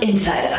[0.00, 0.58] Insider.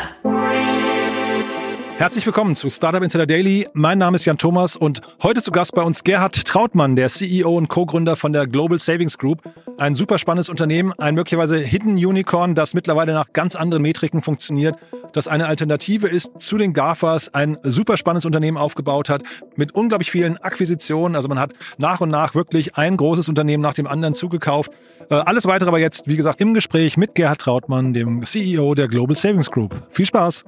[1.97, 3.67] Herzlich willkommen zu Startup Insider Daily.
[3.73, 7.57] Mein Name ist Jan Thomas und heute zu Gast bei uns Gerhard Trautmann, der CEO
[7.57, 9.41] und Co-Gründer von der Global Savings Group.
[9.77, 14.75] Ein super spannendes Unternehmen, ein möglicherweise Hidden Unicorn, das mittlerweile nach ganz anderen Metriken funktioniert,
[15.13, 19.23] das eine Alternative ist zu den GAFAs, ein super spannendes Unternehmen aufgebaut hat
[19.55, 21.15] mit unglaublich vielen Akquisitionen.
[21.15, 24.71] Also man hat nach und nach wirklich ein großes Unternehmen nach dem anderen zugekauft.
[25.09, 28.87] Äh, alles weitere aber jetzt, wie gesagt, im Gespräch mit Gerhard Trautmann, dem CEO der
[28.87, 29.75] Global Savings Group.
[29.89, 30.43] Viel Spaß!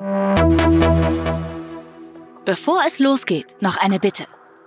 [2.46, 4.26] Bevor es losgeht, noch eine Bitte.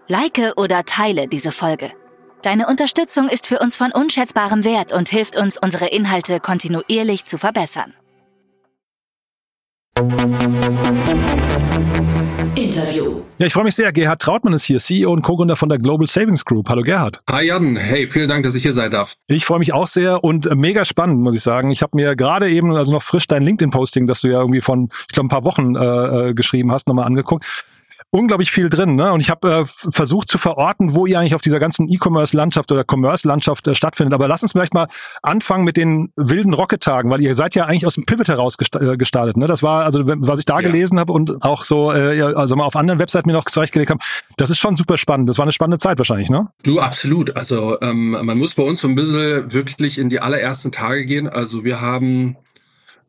[0.09, 1.91] Like oder teile diese Folge.
[2.43, 7.39] Deine Unterstützung ist für uns von unschätzbarem Wert und hilft uns, unsere Inhalte kontinuierlich zu
[7.39, 7.95] verbessern.
[12.57, 13.21] Interview.
[13.39, 13.93] Ja, ich freue mich sehr.
[13.93, 16.69] Gerhard Trautmann ist hier, CEO und Co-Gründer von der Global Savings Group.
[16.69, 17.21] Hallo Gerhard.
[17.31, 19.17] Hi Jan, hey, vielen Dank, dass ich hier sein darf.
[19.27, 21.71] Ich freue mich auch sehr und äh, mega spannend, muss ich sagen.
[21.71, 24.89] Ich habe mir gerade eben, also noch frisch dein LinkedIn-Posting, das du ja irgendwie von,
[24.93, 27.45] ich glaube, ein paar Wochen äh, äh geschrieben hast, nochmal angeguckt
[28.15, 28.95] unglaublich viel drin.
[28.95, 29.13] Ne?
[29.13, 32.85] Und ich habe äh, versucht zu verorten, wo ihr eigentlich auf dieser ganzen E-Commerce-Landschaft oder
[32.89, 34.15] Commerce-Landschaft äh, stattfindet.
[34.15, 34.87] Aber lass uns vielleicht mal
[35.23, 38.97] anfangen mit den wilden Rocket-Tagen, weil ihr seid ja eigentlich aus dem Pivot heraus äh,
[38.97, 39.37] gestartet.
[39.37, 39.49] Ne?
[39.49, 40.69] Das war, also was ich da ja.
[40.69, 44.01] gelesen habe und auch so, äh, also mal auf anderen Webseiten mir noch zurechtgelegt haben,
[44.37, 45.29] das ist schon super spannend.
[45.29, 46.49] Das war eine spannende Zeit wahrscheinlich, ne?
[46.63, 47.37] Du, absolut.
[47.37, 51.29] Also ähm, man muss bei uns so ein bisschen wirklich in die allerersten Tage gehen.
[51.29, 52.37] Also wir haben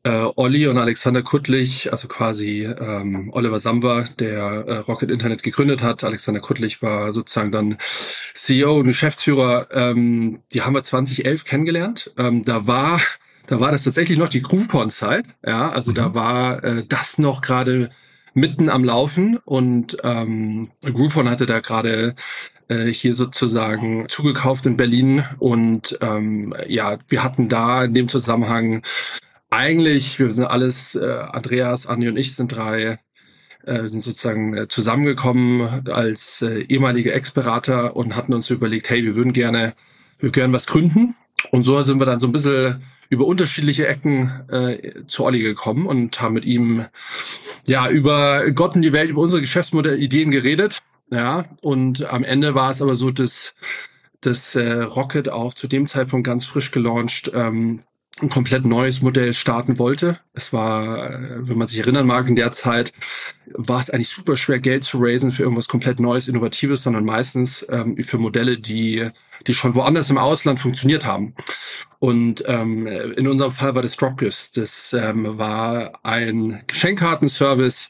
[0.06, 5.82] äh, Olli und Alexander Kuttlich, also quasi ähm, Oliver Samwer, der äh, Rocket Internet gegründet
[5.82, 6.04] hat.
[6.04, 7.78] Alexander Kuttlich war sozusagen dann
[8.34, 9.68] CEO und Geschäftsführer.
[9.72, 12.12] Ähm, die haben wir 2011 kennengelernt.
[12.18, 13.02] Ähm, da war
[13.48, 15.26] da war das tatsächlich noch die Groupon-Zeit.
[15.46, 15.96] Ja, also mhm.
[15.96, 17.90] da war äh, das noch gerade
[18.34, 22.16] mitten am Laufen und ähm, Groupon hatte da gerade
[22.68, 28.82] äh, hier sozusagen zugekauft in Berlin und ähm, ja, wir hatten da in dem Zusammenhang
[29.56, 33.00] eigentlich, wir sind alles, äh, Andreas, Andi und ich sind drei,
[33.64, 39.16] äh, sind sozusagen äh, zusammengekommen als äh, ehemalige Ex-Berater und hatten uns überlegt, hey, wir
[39.16, 39.74] würden gerne,
[40.20, 41.16] wir würden was gründen.
[41.52, 45.86] Und so sind wir dann so ein bisschen über unterschiedliche Ecken äh, zu Olli gekommen
[45.86, 46.86] und haben mit ihm
[47.68, 50.82] ja über Gott und die Welt, über unsere Geschäftsmodellideen geredet.
[51.12, 53.54] Ja, und am Ende war es aber so, dass
[54.22, 57.82] das äh, Rocket auch zu dem Zeitpunkt ganz frisch gelauncht ähm,
[58.22, 60.20] ein komplett neues Modell starten wollte.
[60.34, 62.94] Es war, äh, wenn man sich erinnern mag, in der Zeit
[63.54, 67.66] war es eigentlich super schwer, Geld zu raisen für irgendwas komplett Neues, Innovatives, sondern meistens
[67.70, 69.10] ähm, für Modelle, die,
[69.48, 71.34] die schon woanders im Ausland funktioniert haben.
[72.00, 74.54] Und ähm, in unserem Fall war das Dropgifts.
[74.54, 77.90] Das ähm, war ein Geschenkkartenservice,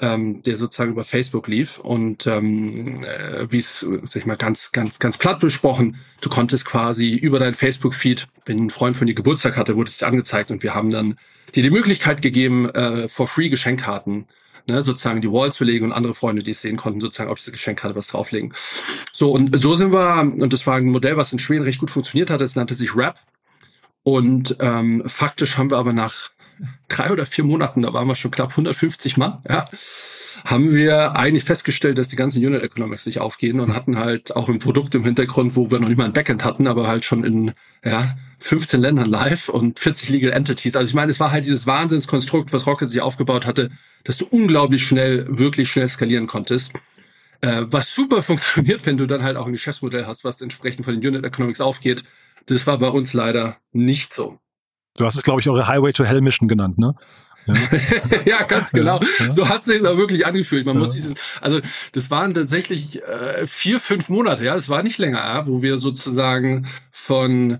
[0.00, 4.72] ähm, der sozusagen über Facebook lief und ähm, äh, wie es, sag ich mal, ganz,
[4.72, 9.14] ganz, ganz platt besprochen, du konntest quasi über dein Facebook-Feed, wenn ein Freund von dir
[9.14, 11.16] Geburtstag hatte, wurde es angezeigt und wir haben dann
[11.54, 14.26] dir die Möglichkeit gegeben, äh, for free Geschenkkarten
[14.68, 17.38] ne, sozusagen die Wall zu legen und andere Freunde, die es sehen konnten, sozusagen auf
[17.38, 18.54] diese Geschenkkarte was drauflegen.
[19.12, 21.90] So, und so sind wir, und das war ein Modell, was in Schweden recht gut
[21.90, 23.18] funktioniert hat, es nannte sich Rap.
[24.02, 26.30] Und ähm, faktisch haben wir aber nach
[26.88, 29.68] drei oder vier Monaten, da waren wir schon knapp 150 Mann, ja,
[30.44, 34.48] haben wir eigentlich festgestellt, dass die ganzen Unit Economics nicht aufgehen und hatten halt auch
[34.48, 37.24] ein Produkt im Hintergrund, wo wir noch nicht mal ein Backend hatten, aber halt schon
[37.24, 37.52] in
[37.84, 40.76] ja, 15 Ländern live und 40 Legal Entities.
[40.76, 43.70] Also ich meine, es war halt dieses Wahnsinnskonstrukt, was Rocket sich aufgebaut hatte,
[44.04, 46.72] dass du unglaublich schnell, wirklich schnell skalieren konntest.
[47.42, 50.98] Äh, was super funktioniert, wenn du dann halt auch ein Geschäftsmodell hast, was entsprechend von
[50.98, 52.04] den Unit Economics aufgeht.
[52.46, 54.38] Das war bei uns leider nicht so.
[54.96, 56.94] Du hast es, glaube ich, eure Highway to Hell Mission genannt, ne?
[57.46, 57.54] Ja.
[58.26, 59.00] ja, ganz genau.
[59.18, 60.66] Ja, So hat sich auch wirklich angefühlt.
[60.66, 61.60] Man muss dieses, also
[61.92, 65.78] das waren tatsächlich äh, vier, fünf Monate, ja, es war nicht länger, ja, wo wir
[65.78, 67.58] sozusagen von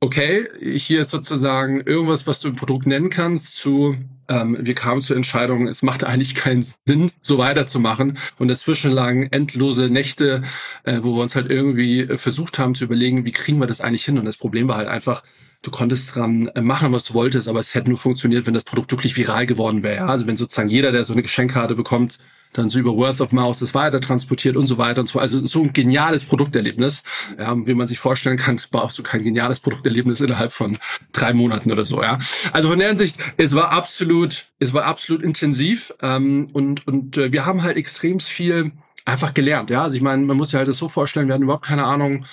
[0.00, 3.96] okay, hier ist sozusagen irgendwas, was du ein Produkt nennen kannst, zu
[4.28, 8.18] ähm, wir kamen zur Entscheidung, es macht eigentlich keinen Sinn, so weiterzumachen.
[8.38, 10.42] Und dazwischen lagen endlose Nächte,
[10.84, 14.04] äh, wo wir uns halt irgendwie versucht haben zu überlegen, wie kriegen wir das eigentlich
[14.04, 14.18] hin.
[14.18, 15.22] Und das Problem war halt einfach,
[15.66, 18.64] du konntest dran äh, machen, was du wolltest, aber es hätte nur funktioniert, wenn das
[18.64, 20.06] Produkt wirklich viral geworden wäre.
[20.06, 22.18] Also wenn sozusagen jeder, der so eine Geschenkkarte bekommt,
[22.52, 25.18] dann so über Worth of Mouse das weiter transportiert und so weiter und so.
[25.18, 27.02] Also so ein geniales Produkterlebnis.
[27.38, 30.78] Ja, wie man sich vorstellen kann, brauchst du kein geniales Produkterlebnis innerhalb von
[31.12, 32.02] drei Monaten oder so.
[32.02, 32.18] Ja,
[32.52, 37.32] also von der Hinsicht, es war absolut, es war absolut intensiv ähm, und und äh,
[37.32, 38.72] wir haben halt extrem viel
[39.04, 39.70] einfach gelernt.
[39.70, 41.84] Ja, also ich meine, man muss sich halt das so vorstellen, wir hatten überhaupt keine
[41.84, 42.24] Ahnung,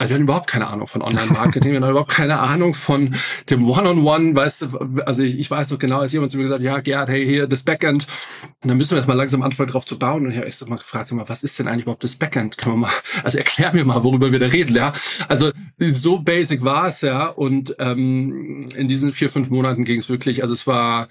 [0.00, 3.14] also wir hatten überhaupt keine Ahnung von Online-Marketing, wir hatten überhaupt keine Ahnung von
[3.50, 6.38] dem One-on-One, -on -One, weißt du, also ich, ich weiß noch genau, als jemand zu
[6.38, 8.06] mir gesagt ja, Gerhard, hey, hier, das Backend.
[8.62, 10.24] Und dann müssen wir jetzt mal langsam anfangen, drauf zu bauen.
[10.24, 12.16] Und ich habe echt so mal gefragt, sag mal, was ist denn eigentlich überhaupt das
[12.16, 12.56] Backend?
[12.56, 12.92] Können wir mal,
[13.24, 14.94] also erklär mir mal, worüber wir da reden, ja.
[15.28, 17.26] Also so basic war es, ja.
[17.26, 21.08] Und ähm, in diesen vier, fünf Monaten ging es wirklich, also es war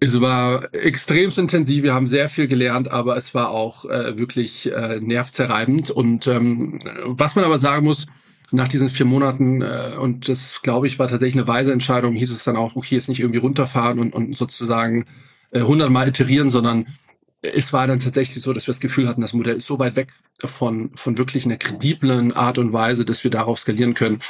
[0.00, 4.72] Es war extremst intensiv, wir haben sehr viel gelernt, aber es war auch äh, wirklich
[4.72, 5.90] äh, nervzerreibend.
[5.90, 8.06] Und ähm, was man aber sagen muss,
[8.54, 12.30] nach diesen vier Monaten, äh, und das glaube ich war tatsächlich eine weise Entscheidung, hieß
[12.30, 15.04] es dann auch, okay, jetzt nicht irgendwie runterfahren und, und sozusagen
[15.50, 16.86] äh, hundertmal iterieren, sondern
[17.42, 19.96] es war dann tatsächlich so, dass wir das Gefühl hatten, das Modell ist so weit
[19.96, 20.12] weg
[20.42, 24.20] von, von wirklich einer krediblen Art und Weise, dass wir darauf skalieren können,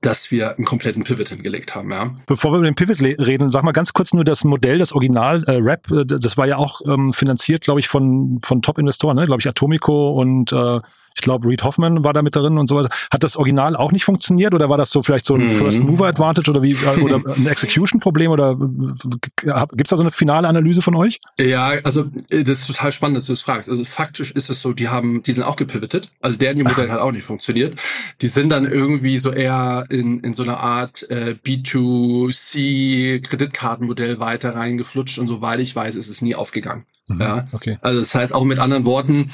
[0.00, 1.90] dass wir einen kompletten Pivot hingelegt haben.
[1.90, 2.14] Ja.
[2.26, 5.44] Bevor wir über den Pivot reden, sag mal ganz kurz nur das Modell, das Original
[5.44, 9.26] äh, Rap, äh, das war ja auch ähm, finanziert, glaube ich, von von Top-Investoren, ne?
[9.26, 10.80] glaube ich, Atomico und äh,
[11.18, 12.86] ich glaube, Reed Hoffman war da mit drin und sowas.
[13.10, 15.48] Hat das Original auch nicht funktioniert oder war das so vielleicht so ein mhm.
[15.48, 20.12] First Mover Advantage oder wie äh, oder ein Execution Problem oder gibt's da so eine
[20.12, 21.18] finale Analyse von euch?
[21.40, 23.68] Ja, also äh, das ist total spannend, dass du das fragst.
[23.68, 26.10] Also faktisch ist es so, die haben, die sind auch gepivotet.
[26.20, 27.74] Also deren Modell hat auch nicht funktioniert.
[28.20, 34.54] Die sind dann irgendwie so eher in in so einer Art äh, B2C Kreditkartenmodell weiter
[34.54, 36.84] reingeflutscht und soweit ich weiß, ist es nie aufgegangen.
[37.08, 37.78] Mhm, ja, okay.
[37.80, 39.30] Also das heißt auch mit anderen Worten,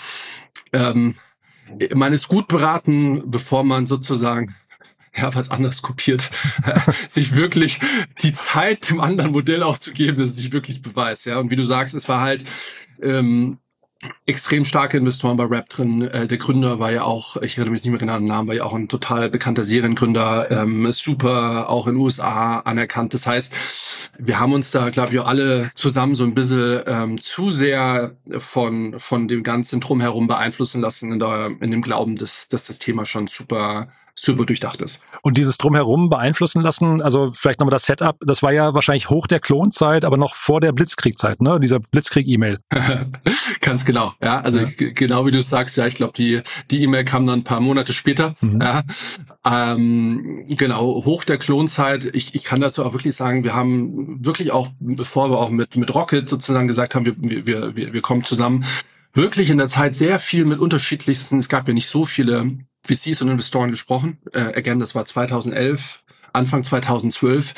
[0.72, 1.16] ähm,
[1.94, 4.54] man ist gut beraten, bevor man sozusagen
[5.16, 6.30] ja, was anderes kopiert,
[7.08, 7.78] sich wirklich
[8.22, 11.38] die Zeit dem anderen Modell auch zu geben, dass es sich wirklich beweist, ja.
[11.38, 12.44] Und wie du sagst, es war halt
[13.00, 13.58] ähm,
[14.26, 16.02] extrem starke Investoren bei Rap drin.
[16.02, 18.54] Äh, der Gründer war ja auch, ich erinnere mich nicht mehr genau den Namen, war
[18.54, 23.14] ja auch ein total bekannter Seriengründer, ähm, super, auch in den USA anerkannt.
[23.14, 23.52] Das heißt,
[24.18, 28.98] wir haben uns da, glaube ich, alle zusammen so ein bisschen ähm, zu sehr von,
[28.98, 33.06] von dem ganzen Drumherum beeinflussen lassen, in, der, in dem Glauben, dass, dass das Thema
[33.06, 35.00] schon super super durchdacht ist.
[35.22, 39.26] Und dieses Drumherum beeinflussen lassen, also vielleicht nochmal das Setup, das war ja wahrscheinlich hoch
[39.26, 41.58] der Klonzeit, aber noch vor der Blitzkriegzeit, ne?
[41.60, 42.58] Dieser Blitzkrieg-E-Mail.
[43.60, 44.40] Ganz genau, ja.
[44.40, 44.66] Also ja.
[44.94, 46.40] genau wie du sagst, ja, ich glaube, die
[46.70, 48.36] die E-Mail kam dann ein paar Monate später.
[48.40, 48.60] Mhm.
[48.60, 48.82] Ja.
[49.44, 52.04] Ähm, genau, hoch der Klonzeit.
[52.14, 55.76] Ich, ich kann dazu auch wirklich sagen, wir haben wirklich auch, bevor wir auch mit
[55.76, 58.64] mit Rocket sozusagen gesagt haben, wir wir wir, wir kommen zusammen,
[59.12, 61.38] wirklich in der Zeit sehr viel mit unterschiedlichsten.
[61.38, 64.18] Es gab ja nicht so viele VCs und Investoren gesprochen.
[64.32, 66.02] Äh, again, das war 2011,
[66.32, 67.54] Anfang 2012.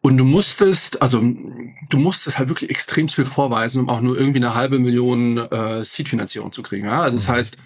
[0.00, 4.40] Und du musstest, also du musstest halt wirklich extrem viel vorweisen, um auch nur irgendwie
[4.40, 6.86] eine halbe Million äh, Seed-Finanzierung zu kriegen.
[6.86, 7.02] Ja?
[7.02, 7.32] Also das mhm.
[7.32, 7.56] heißt,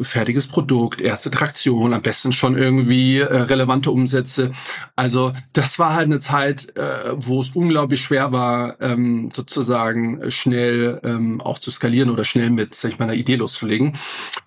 [0.00, 4.52] fertiges Produkt, erste Traktion, am besten schon irgendwie äh, relevante Umsätze.
[4.96, 11.00] Also das war halt eine Zeit, äh, wo es unglaublich schwer war, ähm, sozusagen schnell
[11.04, 13.92] ähm, auch zu skalieren oder schnell mit, sag ich mal, einer Idee loszulegen.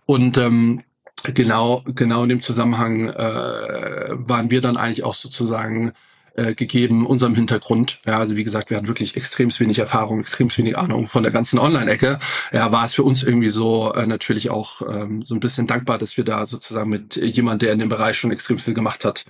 [0.06, 0.82] Und ähm,
[1.34, 5.94] genau, genau in dem Zusammenhang äh, waren wir dann eigentlich auch sozusagen
[6.36, 8.00] äh, gegeben unserem Hintergrund.
[8.06, 11.32] Ja, also wie gesagt, wir hatten wirklich extrem wenig Erfahrung, extrem wenig Ahnung von der
[11.32, 12.20] ganzen Online-Ecke.
[12.52, 15.98] Ja, war es für uns irgendwie so äh, natürlich auch ähm, so ein bisschen dankbar,
[15.98, 19.26] dass wir da sozusagen mit jemand, der in dem Bereich schon extrem viel gemacht hat,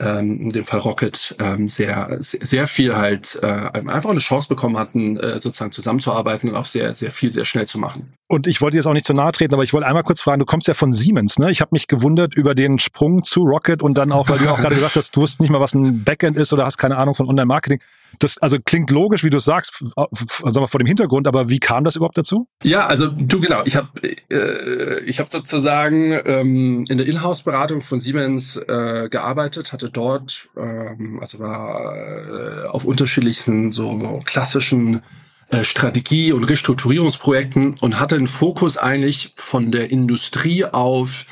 [0.00, 4.78] ähm, in dem Fall Rocket, ähm, sehr, sehr viel halt äh, einfach eine Chance bekommen
[4.78, 8.12] hatten, äh, sozusagen zusammenzuarbeiten und auch sehr, sehr viel, sehr schnell zu machen.
[8.26, 10.40] Und ich wollte jetzt auch nicht zu nahe treten, aber ich wollte einmal kurz fragen,
[10.40, 11.50] du kommst ja von Siemens, ne?
[11.50, 14.60] Ich habe mich gewundert über den Sprung zu Rocket und dann auch, weil du auch
[14.60, 17.14] gerade gesagt hast, du wusstest nicht mal, was ein Backend ist oder hast keine Ahnung
[17.14, 17.80] von Online-Marketing.
[18.20, 21.84] Das also klingt logisch, wie du sagst, sagen wir vor dem Hintergrund, aber wie kam
[21.84, 22.46] das überhaupt dazu?
[22.62, 23.88] Ja, also du genau, ich habe
[24.30, 31.18] äh, ich habe sozusagen ähm, in der Inhouse-Beratung von Siemens äh, gearbeitet, hatte dort ähm,
[31.20, 35.00] also war äh, auf unterschiedlichsten so klassischen
[35.48, 41.24] äh, Strategie- und Restrukturierungsprojekten und hatte den Fokus eigentlich von der Industrie auf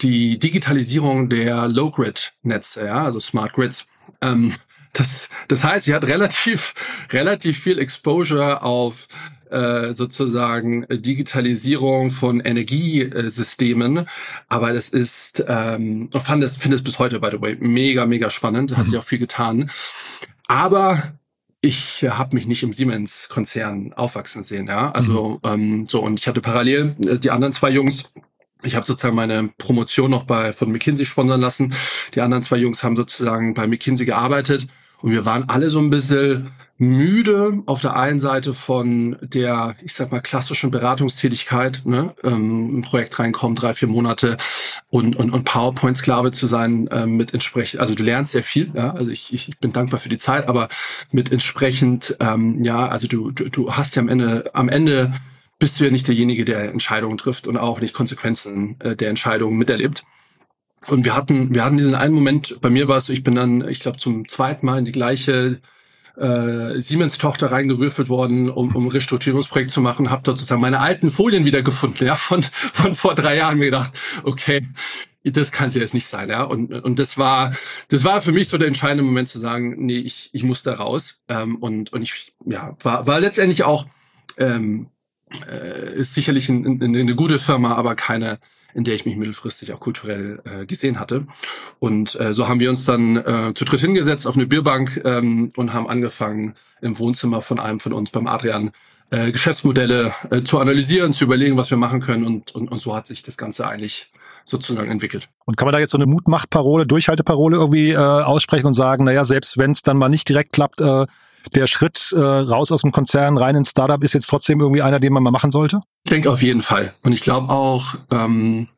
[0.00, 3.86] die Digitalisierung der Low-Grid-Netze, ja, also Smart Grids.
[4.22, 4.54] Ähm,
[4.96, 6.74] das, das heißt, sie hat relativ,
[7.12, 9.08] relativ viel Exposure auf
[9.50, 14.08] äh, sozusagen Digitalisierung von Energiesystemen,
[14.48, 18.06] aber das ist, ähm, ich fand das, finde es bis heute, by the way, mega,
[18.06, 19.70] mega spannend, hat sich auch viel getan.
[20.48, 21.12] Aber
[21.60, 24.90] ich habe mich nicht im Siemens-Konzern aufwachsen sehen, ja.
[24.92, 25.50] Also mhm.
[25.52, 28.04] ähm, so und ich hatte parallel äh, die anderen zwei Jungs.
[28.64, 31.74] Ich habe sozusagen meine Promotion noch bei von McKinsey sponsern lassen.
[32.14, 34.66] Die anderen zwei Jungs haben sozusagen bei McKinsey gearbeitet
[35.06, 39.94] und wir waren alle so ein bisschen müde auf der einen Seite von der, ich
[39.94, 42.12] sag mal, klassischen Beratungstätigkeit, ne?
[42.24, 44.36] ähm, ein Projekt reinkommen, drei, vier Monate
[44.90, 48.94] und, und, und PowerPoint-Sklave zu sein, ähm, mit entsprechend, also du lernst sehr viel, ja,
[48.94, 50.68] also ich, ich bin dankbar für die Zeit, aber
[51.12, 55.12] mit entsprechend, ähm, ja, also du, du, du hast ja am Ende, am Ende
[55.60, 59.56] bist du ja nicht derjenige, der Entscheidungen trifft und auch nicht Konsequenzen äh, der Entscheidungen
[59.56, 60.02] miterlebt.
[60.88, 63.34] Und wir hatten, wir hatten diesen einen Moment, bei mir war es so, ich bin
[63.34, 65.60] dann, ich glaube, zum zweiten Mal in die gleiche
[66.16, 71.10] äh, Siemens-Tochter reingewürfelt worden, um, um ein Restrukturierungsprojekt zu machen, habe dort sozusagen meine alten
[71.10, 74.66] Folien wiedergefunden, ja, von, von vor drei Jahren mir gedacht, okay,
[75.24, 76.44] das kann sie jetzt nicht sein, ja.
[76.44, 77.52] Und, und das war,
[77.88, 80.74] das war für mich so der entscheidende Moment zu sagen, nee, ich, ich muss da
[80.74, 81.20] raus.
[81.28, 83.86] Ähm, und, und ich, ja, war, war letztendlich auch,
[84.38, 84.88] ähm,
[85.50, 88.38] äh, ist sicherlich ein, ein, eine gute Firma, aber keine,
[88.74, 91.26] in der ich mich mittelfristig auch kulturell äh, gesehen hatte.
[91.78, 95.48] Und äh, so haben wir uns dann äh, zu dritt hingesetzt auf eine Bierbank ähm,
[95.56, 98.70] und haben angefangen, im Wohnzimmer von einem von uns, beim Adrian,
[99.10, 102.24] äh, Geschäftsmodelle äh, zu analysieren, zu überlegen, was wir machen können.
[102.24, 104.10] Und, und, und so hat sich das Ganze eigentlich
[104.44, 105.28] sozusagen entwickelt.
[105.44, 109.24] Und kann man da jetzt so eine Mutmachparole, Durchhalteparole irgendwie äh, aussprechen und sagen, naja,
[109.24, 111.06] selbst wenn es dann mal nicht direkt klappt, äh,
[111.54, 115.00] der Schritt äh, raus aus dem Konzern, rein ins Startup ist jetzt trotzdem irgendwie einer,
[115.00, 115.80] den man mal machen sollte?
[116.06, 116.94] Ich denke auf jeden Fall.
[117.02, 118.68] Und ich glaube auch, ähm,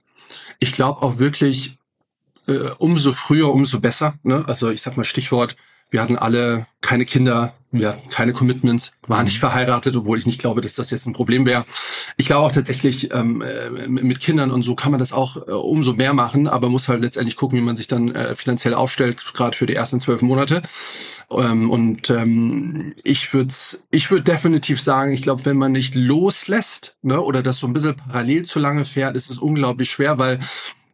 [0.60, 1.76] ich glaube auch wirklich,
[2.46, 4.14] äh, umso früher, umso besser.
[4.22, 4.44] Ne?
[4.46, 5.54] Also ich sag mal Stichwort,
[5.90, 10.40] wir hatten alle keine Kinder, wir hatten keine Commitments, waren nicht verheiratet, obwohl ich nicht
[10.40, 11.66] glaube, dass das jetzt ein Problem wäre.
[12.16, 15.50] Ich glaube auch tatsächlich, ähm, äh, mit Kindern und so kann man das auch äh,
[15.50, 19.22] umso mehr machen, aber muss halt letztendlich gucken, wie man sich dann äh, finanziell aufstellt,
[19.34, 20.62] gerade für die ersten zwölf Monate.
[21.30, 23.54] Ähm, und ähm, ich würde
[23.90, 27.72] ich würd definitiv sagen, ich glaube, wenn man nicht loslässt ne, oder das so ein
[27.72, 30.38] bisschen parallel zu lange fährt, ist es unglaublich schwer, weil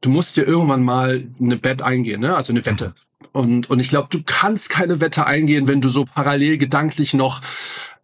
[0.01, 2.35] du musst dir irgendwann mal eine Bet eingehen, ne?
[2.35, 2.95] also eine Wette.
[3.33, 7.41] Und, und ich glaube, du kannst keine Wette eingehen, wenn du so parallel gedanklich noch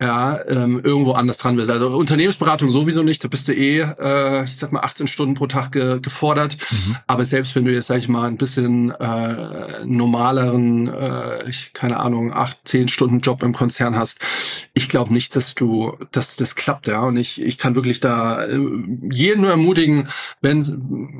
[0.00, 1.70] ja, ähm, irgendwo anders dran bist.
[1.70, 5.46] Also Unternehmensberatung sowieso nicht, da bist du eh, äh, ich sag mal, 18 Stunden pro
[5.46, 6.56] Tag ge gefordert.
[6.70, 6.96] Mhm.
[7.06, 12.00] Aber selbst wenn du jetzt, sag ich mal, ein bisschen äh, normaleren, äh, ich, keine
[12.00, 14.18] Ahnung, acht, zehn Stunden Job im Konzern hast,
[14.72, 17.00] ich glaube nicht, dass du, dass das klappt, ja.
[17.00, 18.58] Und ich, ich kann wirklich da äh,
[19.10, 20.08] jeden nur ermutigen,
[20.40, 20.60] wenn,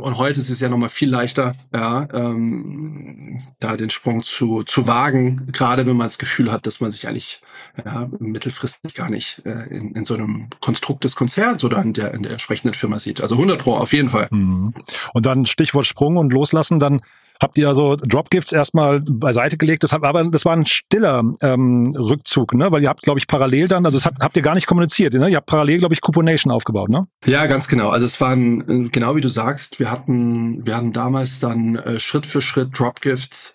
[0.00, 4.86] und heute ist es ja nochmal viel leichter, ja, ähm, da den Sprung zu, zu
[4.86, 7.42] wagen, gerade wenn man das Gefühl hat, dass man sich eigentlich
[7.84, 12.14] ja, mittelfristig gar nicht äh, in, in so einem Konstrukt des Konzerns oder in der,
[12.14, 13.20] in der entsprechenden Firma sieht.
[13.20, 14.28] Also 100 Pro auf jeden Fall.
[14.30, 14.74] Mhm.
[15.14, 17.00] Und dann Stichwort Sprung und Loslassen, dann
[17.42, 19.82] habt ihr also Dropgifts erstmal beiseite gelegt.
[19.82, 22.70] Das hat, aber das war ein stiller ähm, Rückzug, ne?
[22.70, 25.14] Weil ihr habt, glaube ich, parallel dann, also das habt, habt ihr gar nicht kommuniziert,
[25.14, 25.28] ne?
[25.28, 27.06] Ihr habt parallel, glaube ich, Couponation aufgebaut, ne?
[27.24, 27.88] Ja, ganz genau.
[27.90, 32.26] Also es waren, genau wie du sagst, wir hatten, wir hatten damals dann äh, Schritt
[32.26, 33.54] für Schritt Dropgifts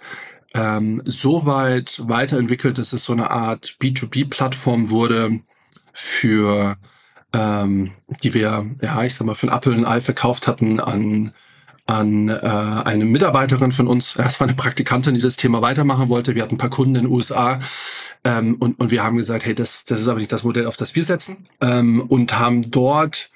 [0.56, 5.42] ähm, so weit weiterentwickelt, dass es so eine Art B2B-Plattform wurde
[5.94, 6.78] für
[7.34, 7.92] ähm,
[8.24, 11.34] die wir, ja, ich sag mal, für ein Apple und Ei verkauft hatten an
[11.88, 16.34] an äh, eine Mitarbeiterin von uns, das war eine Praktikantin, die das Thema weitermachen wollte.
[16.34, 17.60] Wir hatten ein paar Kunden in den USA
[18.24, 20.78] ähm, und, und wir haben gesagt, hey, das, das ist aber nicht das Modell, auf
[20.78, 21.48] das wir setzen.
[21.62, 23.30] Ähm, und haben dort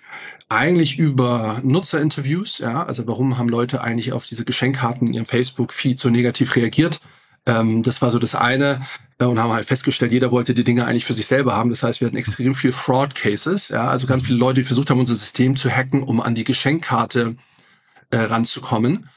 [0.50, 6.00] eigentlich über Nutzerinterviews, ja, also warum haben Leute eigentlich auf diese Geschenkkarten in ihrem Facebook-Feed
[6.00, 7.00] so negativ reagiert?
[7.46, 8.82] Ähm, das war so das eine
[9.20, 11.70] äh, und haben halt festgestellt, jeder wollte die Dinge eigentlich für sich selber haben.
[11.70, 15.00] Das heißt, wir hatten extrem viel Fraud-Cases, ja, also ganz viele Leute, die versucht haben,
[15.00, 17.36] unser System zu hacken, um an die Geschenkkarte
[18.10, 19.08] äh, ranzukommen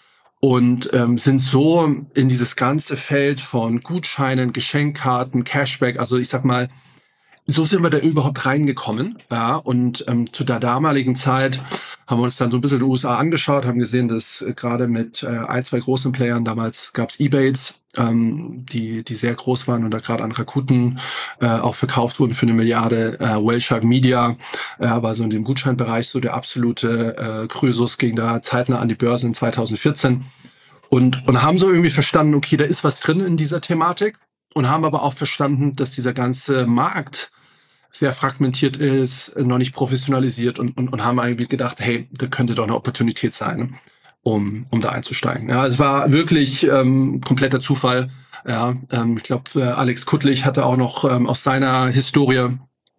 [0.40, 1.84] und ähm, sind so
[2.14, 6.68] in dieses ganze Feld von Gutscheinen, Geschenkkarten, Cashback, also ich sag mal,
[7.46, 9.18] so sind wir da überhaupt reingekommen.
[9.30, 11.60] Ja, und ähm, zu der damaligen Zeit
[12.06, 14.86] haben wir uns dann so ein bisschen die USA angeschaut, haben gesehen, dass äh, gerade
[14.86, 19.84] mit äh, ein, zwei großen Playern, damals gab's Ebates, ähm, die, die sehr groß waren
[19.84, 20.98] und da gerade an Rakuten
[21.40, 23.18] äh, auch verkauft wurden für eine Milliarde.
[23.20, 24.36] Äh, Wellshark Media
[24.78, 28.88] äh, war so in dem Gutscheinbereich so der absolute äh, Krösus, ging da zeitnah an
[28.88, 30.24] die Börse in 2014
[30.88, 34.16] und, und haben so irgendwie verstanden, okay, da ist was drin in dieser Thematik
[34.54, 37.30] und haben aber auch verstanden, dass dieser ganze Markt
[37.90, 42.54] sehr fragmentiert ist, noch nicht professionalisiert und, und, und haben irgendwie gedacht, hey, da könnte
[42.54, 43.78] doch eine Opportunität sein,
[44.22, 45.48] um, um da einzusteigen.
[45.50, 48.08] Ja, es war wirklich ähm, kompletter Zufall.
[48.46, 52.56] Ja, ähm, ich glaube, äh, Alex Kuttlich hatte auch noch ähm, aus seiner Historie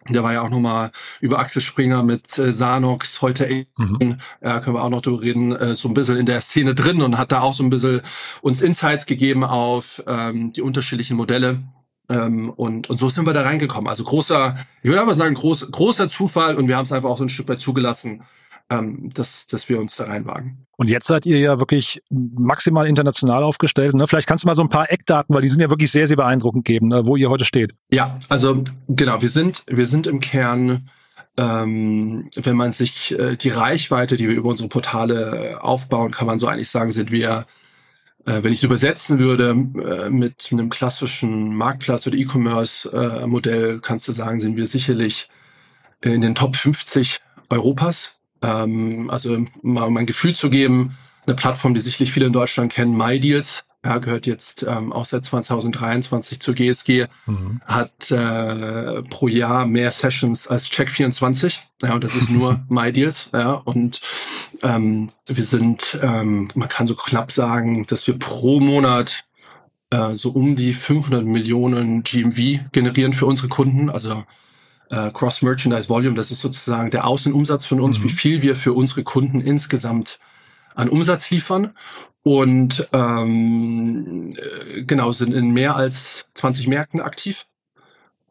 [0.09, 0.91] der war ja auch nochmal
[1.21, 4.17] über Axel Springer mit äh, Sanox, heute mhm.
[4.41, 7.01] ja, können wir auch noch drüber reden, äh, so ein bisschen in der Szene drin
[7.01, 8.01] und hat da auch so ein bisschen
[8.41, 11.63] uns Insights gegeben auf ähm, die unterschiedlichen Modelle.
[12.09, 13.87] Ähm, und, und so sind wir da reingekommen.
[13.87, 17.17] Also großer, ich würde aber sagen, groß, großer Zufall und wir haben es einfach auch
[17.17, 18.23] so ein Stück weit zugelassen,
[18.69, 20.65] ähm, dass, dass wir uns da reinwagen.
[20.77, 23.93] Und jetzt seid ihr ja wirklich maximal international aufgestellt.
[23.93, 24.07] Ne?
[24.07, 26.17] Vielleicht kannst du mal so ein paar Eckdaten, weil die sind ja wirklich sehr, sehr
[26.17, 27.05] beeindruckend geben, ne?
[27.05, 27.73] wo ihr heute steht.
[27.91, 30.89] Ja, also genau, wir sind, wir sind im Kern
[31.35, 36.27] ähm, wenn man sich äh, die Reichweite, die wir über unsere Portale äh, aufbauen, kann
[36.27, 37.47] man so eigentlich sagen, sind wir
[38.25, 44.11] äh, wenn ich es übersetzen würde äh, mit einem klassischen Marktplatz- oder E-Commerce-Modell, kannst du
[44.11, 45.27] sagen, sind wir sicherlich
[46.01, 48.11] in den Top 50 Europas.
[48.43, 50.95] Ähm, also mal um ein Gefühl zu geben,
[51.25, 55.25] eine Plattform, die sicherlich viele in Deutschland kennen, MyDeals, ja, gehört jetzt ähm, auch seit
[55.25, 57.61] 2023 zur GSG, mhm.
[57.65, 61.59] hat äh, pro Jahr mehr Sessions als Check24.
[61.81, 63.29] Ja, und das ist nur MyDeals.
[63.33, 63.99] Ja, und
[64.61, 69.25] ähm, wir sind, ähm, man kann so knapp sagen, dass wir pro Monat
[69.89, 73.89] äh, so um die 500 Millionen GMV generieren für unsere Kunden.
[73.89, 74.23] Also
[74.93, 78.03] äh, Cross-Merchandise Volume, das ist sozusagen der Außenumsatz von uns, mhm.
[78.03, 80.19] wie viel wir für unsere Kunden insgesamt
[80.75, 81.73] an Umsatz liefern.
[82.21, 87.45] Und ähm, äh, genau sind in mehr als 20 Märkten aktiv.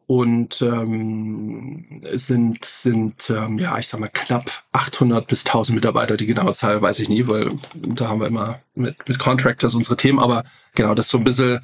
[0.05, 6.17] Und ähm, sind sind ähm, ja ich sag mal knapp 800 bis 1000 Mitarbeiter.
[6.17, 9.95] Die genaue Zahl weiß ich nie weil da haben wir immer mit mit Contractors unsere
[9.95, 10.19] Themen.
[10.19, 10.43] Aber
[10.75, 11.61] genau das so ein bisschen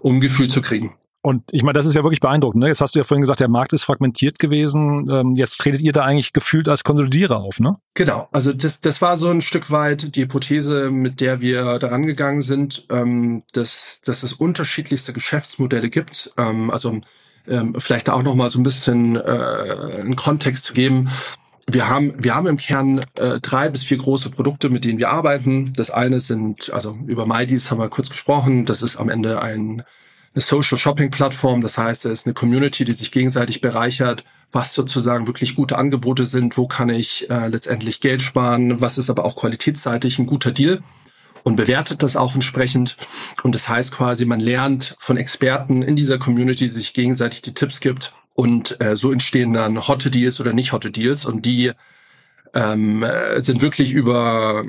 [0.00, 2.62] um Gefühl zu kriegen und ich meine, das ist ja wirklich beeindruckend.
[2.62, 2.68] Ne?
[2.68, 5.06] Jetzt hast du ja vorhin gesagt, der Markt ist fragmentiert gewesen.
[5.10, 7.76] Ähm, jetzt tretet ihr da eigentlich gefühlt als Konsolidierer auf, ne?
[7.94, 8.28] Genau.
[8.30, 12.40] Also das, das war so ein Stück weit die Hypothese, mit der wir daran gegangen
[12.40, 16.32] sind, ähm, dass, dass es unterschiedlichste Geschäftsmodelle gibt.
[16.38, 17.00] Ähm, also
[17.48, 19.20] ähm, vielleicht da auch noch mal so ein bisschen äh,
[20.00, 21.08] einen Kontext zu geben.
[21.66, 25.10] Wir haben, wir haben im Kern äh, drei bis vier große Produkte, mit denen wir
[25.10, 25.72] arbeiten.
[25.74, 28.64] Das eine sind, also über MyDeals haben wir kurz gesprochen.
[28.64, 29.82] Das ist am Ende ein
[30.38, 31.60] eine Social Shopping Plattform.
[31.60, 36.24] Das heißt, es ist eine Community, die sich gegenseitig bereichert, was sozusagen wirklich gute Angebote
[36.24, 40.52] sind, wo kann ich äh, letztendlich Geld sparen, was ist aber auch qualitätsseitig ein guter
[40.52, 40.80] Deal
[41.42, 42.96] und bewertet das auch entsprechend.
[43.42, 47.54] Und das heißt quasi, man lernt von Experten in dieser Community, die sich gegenseitig die
[47.54, 48.12] Tipps gibt.
[48.34, 51.24] Und äh, so entstehen dann hotte Deals oder nicht hotte Deals.
[51.24, 51.72] Und die
[52.54, 54.64] ähm, äh, sind wirklich über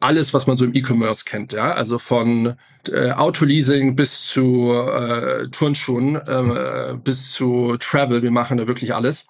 [0.00, 2.54] alles, was man so im E-Commerce kennt, ja, also von
[2.90, 9.26] äh, Autoleasing bis zu äh, Turnschuhen äh, bis zu Travel, wir machen da wirklich alles.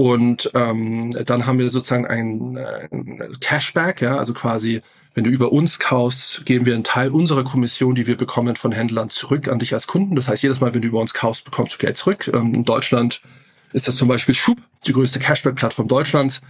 [0.00, 4.80] Und ähm, dann haben wir sozusagen ein, ein Cashback, ja, also quasi,
[5.14, 8.70] wenn du über uns kaufst, geben wir einen Teil unserer Kommission, die wir bekommen von
[8.70, 10.14] Händlern, zurück an dich als Kunden.
[10.14, 12.30] Das heißt, jedes Mal, wenn du über uns kaufst, bekommst du Geld zurück.
[12.32, 13.22] Ähm, in Deutschland
[13.72, 16.42] ist das zum Beispiel Schub, die größte Cashback-Plattform Deutschlands.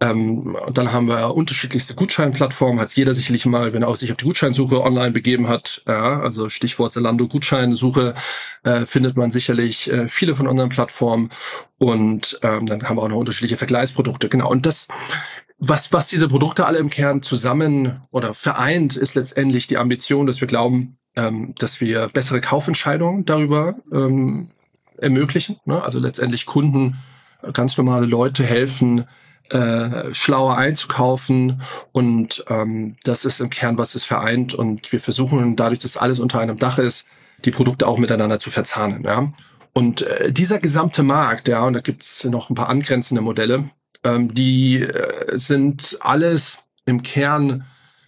[0.00, 2.80] Ähm, und dann haben wir unterschiedlichste Gutscheinplattformen.
[2.80, 6.20] Hat jeder sicherlich mal, wenn er auch sich auf die Gutscheinsuche online begeben hat, ja,
[6.20, 8.14] also Stichwort Zalando Gutscheinsuche,
[8.64, 11.30] äh, findet man sicherlich äh, viele von unseren Plattformen.
[11.78, 14.28] Und ähm, dann haben wir auch noch unterschiedliche Vergleichsprodukte.
[14.28, 14.50] Genau.
[14.50, 14.88] Und das,
[15.58, 20.40] was, was diese Produkte alle im Kern zusammen oder vereint, ist letztendlich die Ambition, dass
[20.40, 24.50] wir glauben, ähm, dass wir bessere Kaufentscheidungen darüber ähm,
[24.98, 25.56] ermöglichen.
[25.64, 25.82] Ne?
[25.82, 26.96] Also letztendlich Kunden,
[27.52, 29.04] ganz normale Leute helfen,
[29.50, 35.56] äh, schlauer einzukaufen und ähm, das ist im Kern, was es vereint und wir versuchen
[35.56, 37.04] dadurch, dass alles unter einem Dach ist,
[37.44, 39.04] die Produkte auch miteinander zu verzahnen.
[39.04, 39.32] Ja?
[39.72, 43.68] Und äh, dieser gesamte Markt, ja, und da gibt's noch ein paar angrenzende Modelle,
[44.04, 47.66] ähm, die äh, sind alles im Kern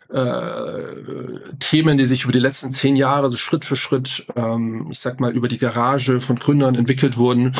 [0.08, 5.00] äh, Themen, die sich über die letzten zehn Jahre so Schritt für Schritt, ähm, ich
[5.00, 7.52] sag mal, über die Garage von Gründern entwickelt wurden.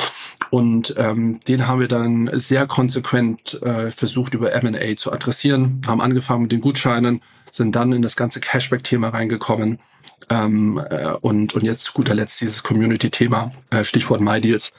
[0.51, 6.01] Und ähm, den haben wir dann sehr konsequent äh, versucht, über M&A zu adressieren, haben
[6.01, 9.81] angefangen mit den Gutscheinen, sind dann in das ganze Cashback-Thema reingekommen.
[10.29, 14.73] Ähm, äh, und, und jetzt zu guter Letzt dieses Community-Thema, äh, Stichwort MyDeals.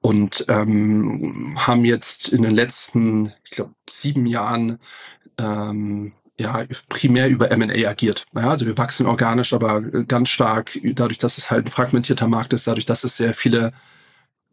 [0.00, 4.78] Und ähm, haben jetzt in den letzten, ich glaube, sieben Jahren
[5.38, 6.12] ähm,
[6.44, 8.24] ja primär über M&A agiert.
[8.34, 12.52] Ja, also wir wachsen organisch, aber ganz stark dadurch, dass es halt ein fragmentierter Markt
[12.52, 13.72] ist, dadurch, dass es sehr viele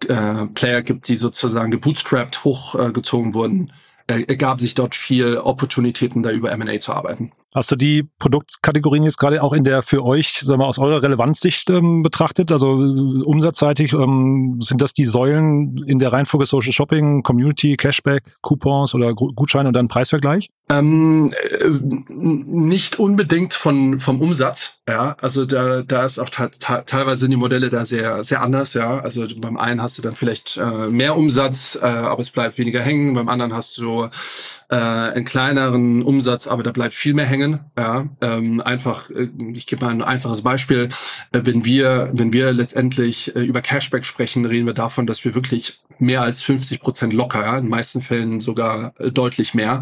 [0.07, 3.71] äh, Player gibt, die sozusagen gebootstrapped hochgezogen äh, wurden,
[4.07, 7.31] äh, sich dort viel Opportunitäten, da über M&A zu arbeiten.
[7.53, 11.03] Hast du die Produktkategorien jetzt gerade auch in der für euch, sagen wir, aus eurer
[11.03, 12.49] Relevanzsicht ähm, betrachtet?
[12.49, 18.23] Also äh, umsatzseitig ähm, sind das die Säulen in der Reihenfolge Social Shopping, Community, Cashback,
[18.41, 20.49] Coupons oder Gutscheine und dann Preisvergleich?
[20.71, 21.67] Ähm, äh,
[22.09, 25.17] nicht unbedingt von vom Umsatz, ja.
[25.19, 28.99] Also da da ist auch teilweise sind die Modelle da sehr sehr anders, ja.
[28.99, 32.81] Also beim einen hast du dann vielleicht äh, mehr Umsatz, äh, aber es bleibt weniger
[32.81, 33.13] hängen.
[33.13, 34.07] Beim anderen hast du
[34.69, 37.59] äh, einen kleineren Umsatz, aber da bleibt viel mehr hängen.
[37.77, 40.87] Ja, ähm, einfach, äh, ich gebe mal ein einfaches Beispiel.
[41.33, 45.81] Äh, wenn wir, wenn wir letztendlich über Cashback sprechen, reden wir davon, dass wir wirklich
[45.99, 49.81] mehr als 50 Prozent locker, ja, in den meisten Fällen sogar deutlich mehr,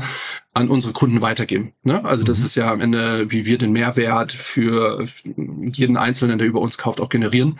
[0.53, 1.73] an unsere Kunden weitergeben.
[1.83, 2.03] Ne?
[2.05, 2.45] Also das mhm.
[2.45, 5.05] ist ja am Ende, wie wir den Mehrwert für
[5.71, 7.59] jeden Einzelnen, der über uns kauft, auch generieren.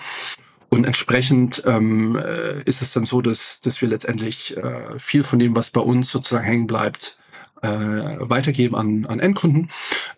[0.70, 5.40] Und entsprechend ähm, äh, ist es dann so, dass, dass wir letztendlich äh, viel von
[5.40, 7.18] dem, was bei uns sozusagen hängen bleibt,
[7.62, 9.70] äh, weitergeben an, an Endkunden,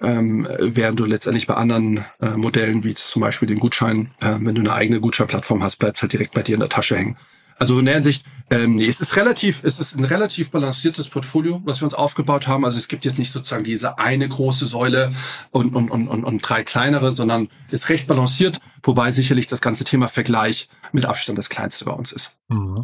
[0.01, 4.55] ähm, während du letztendlich bei anderen äh, Modellen, wie zum Beispiel den Gutschein, äh, wenn
[4.55, 7.17] du eine eigene Gutscheinplattform hast, bleibt halt direkt bei dir in der Tasche hängen.
[7.57, 11.61] Also in der Hinsicht, ähm, nee, es ist relativ, es ist ein relativ balanciertes Portfolio,
[11.63, 12.65] was wir uns aufgebaut haben.
[12.65, 15.11] Also es gibt jetzt nicht sozusagen diese eine große Säule
[15.51, 19.85] und, und, und, und, und drei kleinere, sondern ist recht balanciert, wobei sicherlich das ganze
[19.85, 22.31] Thema Vergleich mit Abstand das kleinste bei uns ist.
[22.49, 22.83] Mhm.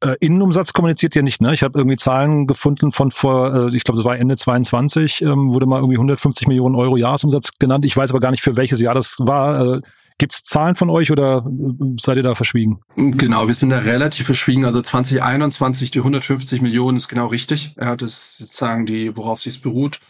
[0.00, 1.54] Äh, Innenumsatz kommuniziert ihr nicht, ne?
[1.54, 5.52] Ich habe irgendwie Zahlen gefunden von vor, äh, ich glaube, es war Ende 22, ähm,
[5.52, 7.84] wurde mal irgendwie 150 Millionen Euro Jahresumsatz genannt.
[7.84, 9.76] Ich weiß aber gar nicht, für welches Jahr das war.
[9.76, 9.80] Äh,
[10.18, 12.80] Gibt es Zahlen von euch oder äh, seid ihr da verschwiegen?
[12.96, 14.64] Genau, wir sind da relativ verschwiegen.
[14.64, 17.74] Also 2021, die 150 Millionen ist genau richtig.
[17.80, 20.00] Ja, das ist sozusagen die, worauf sich beruht.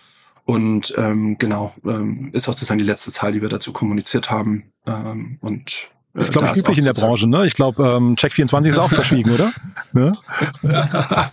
[0.44, 4.64] Und ähm, genau, ähm, ist auch sozusagen die letzte Zahl, die wir dazu kommuniziert haben.
[4.86, 7.46] Ähm, und äh, ist, glaube ich, üblich in der Branche, ne?
[7.46, 9.52] Ich glaube, ähm, Check24 ist auch verschwiegen, oder?
[9.92, 10.12] Ne?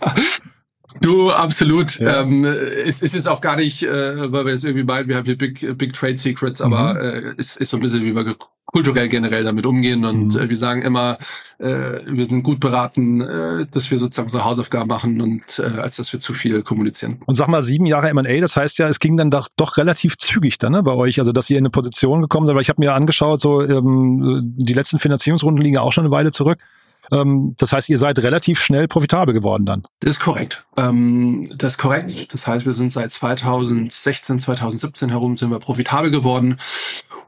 [1.00, 1.98] Du, absolut.
[1.98, 2.20] Ja.
[2.20, 5.24] Ähm, es, es ist auch gar nicht, äh, weil wir jetzt irgendwie meinen, wir haben
[5.24, 7.00] hier Big, Big Trade Secrets, aber mhm.
[7.00, 8.36] äh, es ist so ein bisschen, wie wir
[8.72, 10.40] kulturell generell damit umgehen und mhm.
[10.40, 11.18] äh, wir sagen immer,
[11.58, 15.96] äh, wir sind gut beraten, äh, dass wir sozusagen unsere Hausaufgaben machen und äh, als
[15.96, 17.20] dass wir zu viel kommunizieren.
[17.26, 20.16] Und sag mal, sieben Jahre M&A, das heißt ja, es ging dann doch, doch relativ
[20.16, 22.70] zügig dann ne, bei euch, also dass ihr in eine Position gekommen seid, weil ich
[22.70, 26.58] habe mir angeschaut, so ähm, die letzten Finanzierungsrunden liegen ja auch schon eine Weile zurück.
[27.12, 29.82] Ähm, das heißt, ihr seid relativ schnell profitabel geworden dann.
[30.00, 30.64] Das ist korrekt.
[30.76, 32.32] Ähm, das ist korrekt.
[32.32, 36.56] Das heißt, wir sind seit 2016, 2017 herum sind wir profitabel geworden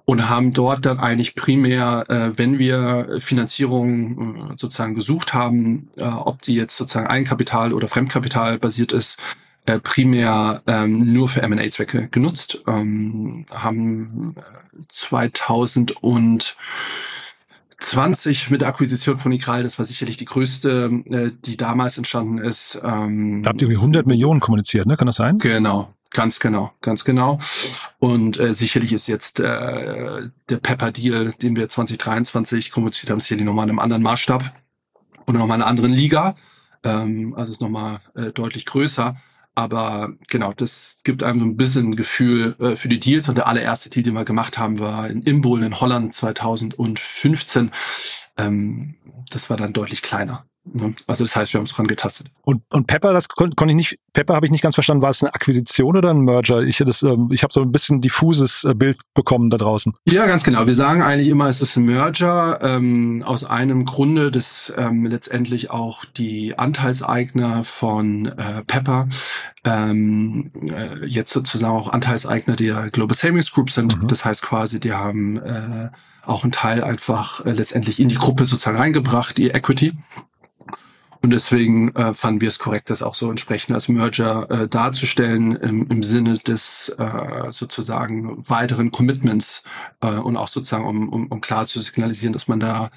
[0.06, 6.04] und haben dort dann eigentlich primär, äh, wenn wir Finanzierung äh, sozusagen gesucht haben, äh,
[6.04, 9.18] ob die jetzt sozusagen Eigenkapital oder Fremdkapital basiert ist,
[9.66, 14.34] äh, primär ähm, nur für M&A-Zwecke genutzt, ähm, haben
[14.88, 16.56] 2000 äh, und
[17.78, 22.38] 20 mit der Akquisition von Ikral, das war sicherlich die größte, äh, die damals entstanden
[22.38, 22.80] ist.
[22.82, 24.96] Ähm, da habt ihr irgendwie 100 Millionen kommuniziert, ne?
[24.96, 25.38] Kann das sein?
[25.38, 27.38] Genau, ganz genau, ganz genau.
[27.98, 33.64] Und äh, sicherlich ist jetzt äh, der Pepper-Deal, den wir 2023 kommuniziert haben, sicherlich nochmal
[33.64, 34.52] in einem anderen Maßstab
[35.26, 36.34] oder nochmal in einer anderen Liga.
[36.82, 39.16] Ähm, also ist nochmal äh, deutlich größer.
[39.54, 43.28] Aber genau, das gibt einem so ein bisschen Gefühl äh, für die Deals.
[43.28, 47.70] Und der allererste Deal, den wir gemacht haben, war in Imbol in Holland 2015.
[48.36, 48.96] Ähm,
[49.30, 50.44] das war dann deutlich kleiner.
[50.72, 50.94] Ne?
[51.06, 52.28] Also das heißt, wir haben es dran getastet.
[52.42, 55.10] Und, und Pepper, das kon konnte ich nicht, Pepper habe ich nicht ganz verstanden, war
[55.10, 56.62] es eine Akquisition oder ein Merger?
[56.62, 59.92] Ich, das, ähm, ich habe so ein bisschen diffuses äh, Bild bekommen da draußen.
[60.06, 60.66] Ja, ganz genau.
[60.66, 65.70] Wir sagen eigentlich immer, es ist ein Merger ähm, aus einem Grunde, dass ähm, letztendlich
[65.70, 69.08] auch die Anteilseigner von äh, Pepper
[69.64, 74.00] ähm, äh, jetzt sozusagen auch Anteilseigner der Global Savings Group sind.
[74.00, 74.08] Mhm.
[74.08, 75.88] Das heißt quasi, die haben äh,
[76.24, 79.94] auch einen Teil einfach äh, letztendlich in die Gruppe sozusagen reingebracht, die Equity.
[81.22, 85.56] Und deswegen äh, fanden wir es korrekt, das auch so entsprechend als Merger äh, darzustellen
[85.56, 89.62] im, im Sinne des äh, sozusagen weiteren Commitments
[90.02, 92.90] äh, und auch sozusagen, um, um, um klar zu signalisieren, dass man da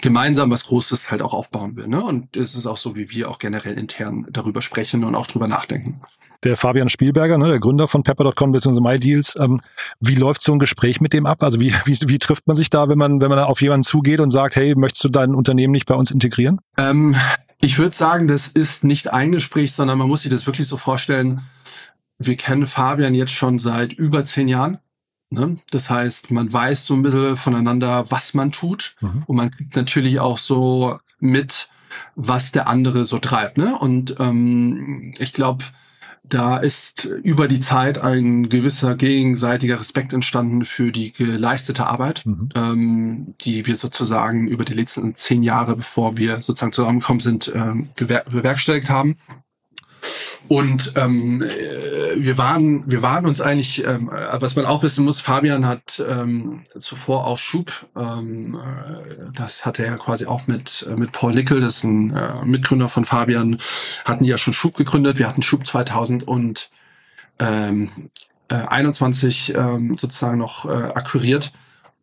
[0.00, 1.86] gemeinsam was Großes halt auch aufbauen will.
[1.86, 2.02] Ne?
[2.02, 5.48] Und es ist auch so, wie wir auch generell intern darüber sprechen und auch drüber
[5.48, 6.00] nachdenken.
[6.42, 8.80] Der Fabian Spielberger, ne, der Gründer von Pepper.com bzw.
[8.80, 9.62] MyDeals, ähm,
[10.00, 11.42] wie läuft so ein Gespräch mit dem ab?
[11.42, 14.20] Also wie, wie, wie trifft man sich da, wenn man, wenn man auf jemanden zugeht
[14.20, 16.60] und sagt, hey, möchtest du dein Unternehmen nicht bei uns integrieren?
[16.76, 17.16] Ähm,
[17.60, 20.76] ich würde sagen, das ist nicht ein Gespräch, sondern man muss sich das wirklich so
[20.76, 21.40] vorstellen.
[22.18, 24.78] Wir kennen Fabian jetzt schon seit über zehn Jahren.
[25.34, 25.56] Ne?
[25.70, 28.96] Das heißt, man weiß so ein bisschen voneinander, was man tut.
[29.00, 29.22] Mhm.
[29.26, 31.68] Und man kriegt natürlich auch so mit,
[32.14, 33.58] was der andere so treibt.
[33.58, 33.78] Ne?
[33.78, 35.64] Und ähm, ich glaube,
[36.26, 42.48] da ist über die Zeit ein gewisser gegenseitiger Respekt entstanden für die geleistete Arbeit, mhm.
[42.54, 47.90] ähm, die wir sozusagen über die letzten zehn Jahre, bevor wir sozusagen zusammengekommen sind, ähm,
[47.96, 49.16] bewerkstelligt haben.
[50.48, 55.04] Und ähm, äh, wir waren, wir waren uns eigentlich, ähm, äh, was man auch wissen
[55.04, 60.86] muss, Fabian hat ähm, zuvor auch Schub, ähm, äh, das hatte er quasi auch mit
[60.96, 63.58] mit Paul Lickel, das ist ein äh, Mitgründer von Fabian,
[64.04, 65.18] hatten die ja schon Schub gegründet.
[65.18, 66.70] Wir hatten Schub 2000 und
[67.38, 68.10] ähm,
[68.48, 71.52] äh, 21 ähm, sozusagen noch äh, akquiriert.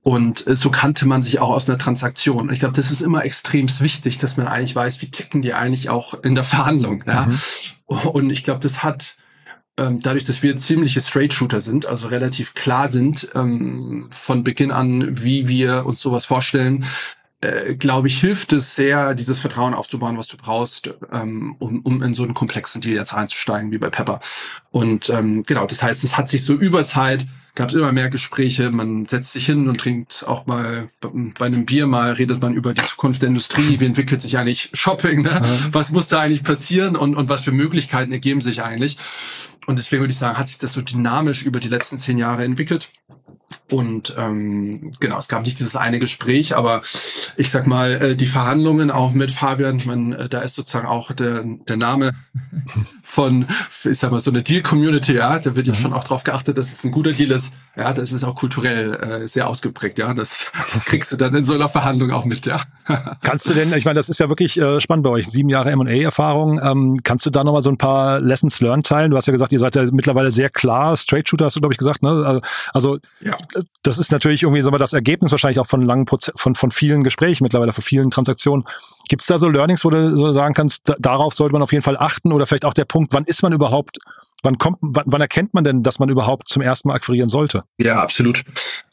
[0.04, 2.50] Und äh, so kannte man sich auch aus einer Transaktion.
[2.52, 5.90] Ich glaube, das ist immer extrem wichtig, dass man eigentlich weiß, wie ticken die eigentlich
[5.90, 7.04] auch in der Verhandlung.
[7.06, 7.28] Ja?
[7.28, 7.98] Mhm.
[8.10, 9.16] Und ich glaube, das hat
[9.78, 15.24] ähm, dadurch, dass wir ziemliche Straight-Shooter sind, also relativ klar sind ähm, von Beginn an,
[15.24, 16.84] wie wir uns sowas vorstellen,
[17.42, 22.02] äh, glaube ich, hilft es sehr, dieses Vertrauen aufzubauen, was du brauchst, ähm, um, um
[22.02, 24.20] in so einen komplexen Deal jetzt reinzusteigen, wie bei Pepper.
[24.72, 28.10] Und ähm, genau, das heißt, es hat sich so über Zeit gab es immer mehr
[28.10, 28.72] Gespräche.
[28.72, 32.74] Man setzt sich hin und trinkt auch mal bei einem Bier mal, redet man über
[32.74, 33.80] die Zukunft der Industrie.
[33.80, 35.22] Wie entwickelt sich eigentlich Shopping?
[35.24, 35.42] Ne?
[35.72, 38.98] Was muss da eigentlich passieren und, und was für Möglichkeiten ergeben sich eigentlich?
[39.68, 42.44] Und deswegen würde ich sagen, hat sich das so dynamisch über die letzten zehn Jahre
[42.44, 42.90] entwickelt.
[43.72, 46.82] Und ähm, genau, es gab nicht dieses eine Gespräch, aber
[47.38, 51.14] ich sag mal, äh, die Verhandlungen auch mit Fabian, man, äh, da ist sozusagen auch
[51.14, 52.12] der, der Name
[53.02, 53.46] von,
[53.86, 55.78] ich sag mal, so eine Deal-Community, ja, da wird ja mhm.
[55.78, 57.54] schon auch drauf geachtet, dass es ein guter Deal ist.
[57.78, 60.14] Ja, das ist auch kulturell äh, sehr ausgeprägt, ja.
[60.14, 62.62] Das, das kriegst du dann in so einer Verhandlung auch mit, ja.
[63.22, 65.74] kannst du denn, ich meine, das ist ja wirklich äh, spannend bei euch, sieben Jahre
[65.78, 66.60] MA-Erfahrung.
[66.62, 69.12] Ähm, kannst du da nochmal so ein paar Lessons learned teilen?
[69.12, 71.74] Du hast ja gesagt, ihr seid ja mittlerweile sehr klar, Straight Shooter hast du, glaube
[71.74, 72.10] ich, gesagt, ne?
[72.10, 72.42] Also,
[72.74, 73.38] also ja
[73.84, 76.72] das ist natürlich irgendwie sagen wir, das Ergebnis wahrscheinlich auch von langen Proze von, von
[76.72, 78.66] vielen Gesprächen mittlerweile, von vielen Transaktionen.
[79.10, 81.72] Gibt es da so Learnings, wo du so sagen kannst, da, darauf sollte man auf
[81.72, 83.98] jeden Fall achten oder vielleicht auch der Punkt, wann ist man überhaupt,
[84.44, 87.64] wann kommt, wann, wann erkennt man denn, dass man überhaupt zum ersten Mal akquirieren sollte?
[87.80, 88.44] Ja, absolut.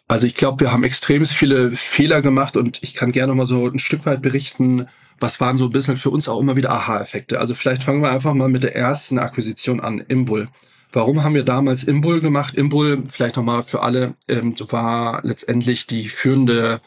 [0.08, 3.68] Also ich glaube, wir haben extrem viele Fehler gemacht und ich kann gerne mal so
[3.68, 4.88] ein Stück weit berichten,
[5.20, 7.38] was waren so ein bisschen für uns auch immer wieder Aha-Effekte.
[7.38, 10.48] Also vielleicht fangen wir einfach mal mit der ersten Akquisition an, Imbul.
[10.92, 12.54] Warum haben wir damals Imbul gemacht?
[12.54, 16.80] Imbul, vielleicht nochmal für alle, ähm, war letztendlich die führende,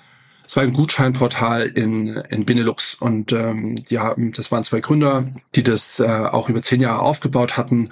[0.44, 2.96] es war ein Gutscheinportal in, in Benelux.
[2.96, 7.02] Und ähm, die haben, das waren zwei Gründer, die das äh, auch über zehn Jahre
[7.02, 7.90] aufgebaut hatten.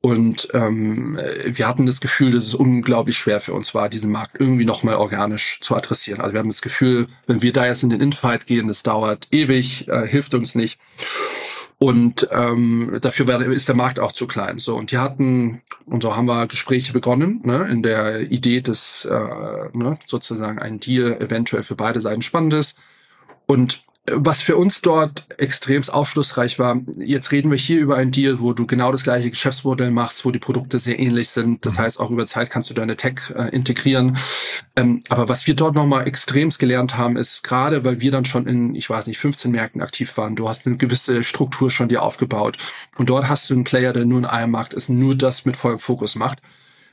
[0.00, 4.40] Und ähm, wir hatten das Gefühl, dass es unglaublich schwer für uns war, diesen Markt
[4.40, 6.20] irgendwie nochmal organisch zu adressieren.
[6.20, 9.26] Also wir haben das Gefühl, wenn wir da jetzt in den Infight gehen, das dauert
[9.32, 10.78] ewig, äh, hilft uns nicht.
[11.78, 14.58] Und ähm, dafür ist der Markt auch zu klein.
[14.58, 19.04] So und die hatten und so haben wir Gespräche begonnen, ne, in der Idee, dass
[19.04, 22.76] äh, ne, sozusagen ein Deal eventuell für beide Seiten spannend ist.
[23.46, 28.40] Und was für uns dort extremst aufschlussreich war, jetzt reden wir hier über einen Deal,
[28.40, 31.64] wo du genau das gleiche Geschäftsmodell machst, wo die Produkte sehr ähnlich sind.
[31.64, 31.82] Das mhm.
[31.82, 34.16] heißt, auch über Zeit kannst du deine Tech äh, integrieren.
[34.76, 38.46] Ähm, aber was wir dort nochmal extremst gelernt haben, ist gerade, weil wir dann schon
[38.46, 42.02] in, ich weiß nicht, 15 Märkten aktiv waren, du hast eine gewisse Struktur schon dir
[42.02, 42.58] aufgebaut.
[42.96, 45.56] Und dort hast du einen Player, der nur in einem Markt ist, nur das mit
[45.56, 46.38] vollem Fokus macht.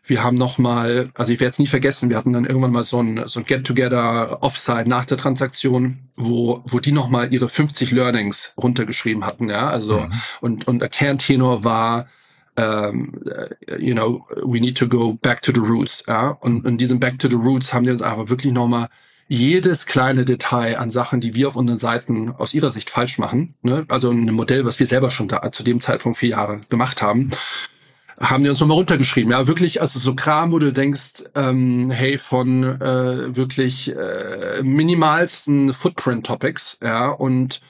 [0.06, 2.84] Wir haben noch mal, also ich werde es nie vergessen, wir hatten dann irgendwann mal
[2.84, 7.50] so ein, so ein Get-Together Offside nach der Transaktion, wo, wo die noch mal ihre
[7.50, 10.12] 50 Learnings runtergeschrieben hatten, ja, also mhm.
[10.42, 12.08] und und der Kerntenor war
[12.58, 13.14] um,
[13.80, 17.20] you know, we need to go back to the roots, ja, und in diesem Back
[17.20, 18.88] to the Roots haben die uns einfach wirklich noch mal
[19.28, 23.56] jedes kleine Detail an Sachen, die wir auf unseren Seiten aus ihrer Sicht falsch machen,
[23.64, 23.86] ne?
[23.90, 27.32] also ein Modell, was wir selber schon da zu dem Zeitpunkt vier Jahre gemacht haben,
[28.20, 29.32] haben die uns nochmal runtergeschrieben.
[29.32, 35.74] Ja, wirklich, also so Kram, wo du denkst, ähm, hey, von äh, wirklich äh, minimalsten
[35.74, 37.62] Footprint-Topics, ja, und,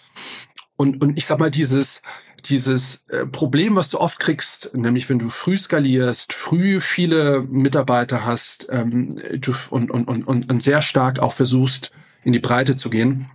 [0.75, 2.01] und, und ich sag mal, dieses,
[2.45, 8.25] dieses äh, Problem, was du oft kriegst, nämlich wenn du früh skalierst, früh viele Mitarbeiter
[8.25, 11.91] hast ähm, du, und, und, und, und, sehr stark auch versuchst,
[12.23, 13.29] in die Breite zu gehen,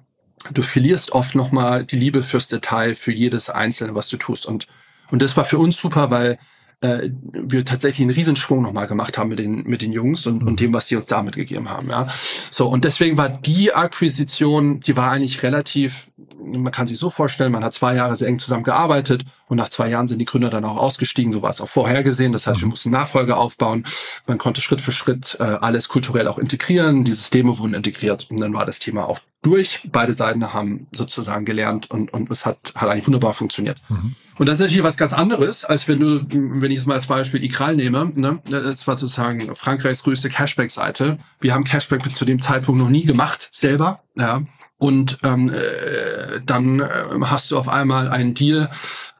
[0.52, 4.46] du verlierst oft nochmal die Liebe fürs Detail, für jedes Einzelne, was du tust.
[4.46, 4.68] Und,
[5.10, 6.38] und das war für uns super, weil
[6.80, 10.52] äh, wir tatsächlich einen Riesensprung nochmal gemacht haben mit den, mit den Jungs und, und
[10.52, 10.56] mhm.
[10.56, 11.90] dem, was sie uns damit gegeben haben.
[11.90, 12.06] Ja.
[12.50, 16.10] So, und deswegen war die Akquisition, die war eigentlich relativ,
[16.42, 19.88] man kann sich so vorstellen, man hat zwei Jahre sehr eng zusammengearbeitet und nach zwei
[19.88, 22.32] Jahren sind die Gründer dann auch ausgestiegen, so war es auch vorhergesehen.
[22.32, 22.70] Das heißt, wir mhm.
[22.70, 23.84] mussten Nachfolge aufbauen.
[24.26, 28.40] Man konnte Schritt für Schritt äh, alles kulturell auch integrieren, die Systeme wurden integriert und
[28.40, 29.88] dann war das Thema auch durch.
[29.90, 33.80] Beide Seiten haben sozusagen gelernt und, und es hat, hat eigentlich wunderbar funktioniert.
[33.88, 34.14] Mhm.
[34.38, 37.06] Und das ist natürlich was ganz anderes, als wenn du, wenn ich es mal als
[37.06, 41.18] Beispiel Ikral nehme, ne, das war sozusagen Frankreichs größte Cashback-Seite.
[41.40, 44.42] Wir haben Cashback zu dem Zeitpunkt noch nie gemacht, selber, ja.
[44.78, 46.88] Und ähm, äh, dann äh,
[47.24, 48.70] hast du auf einmal einen Deal,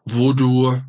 [0.06, 0.80] wo du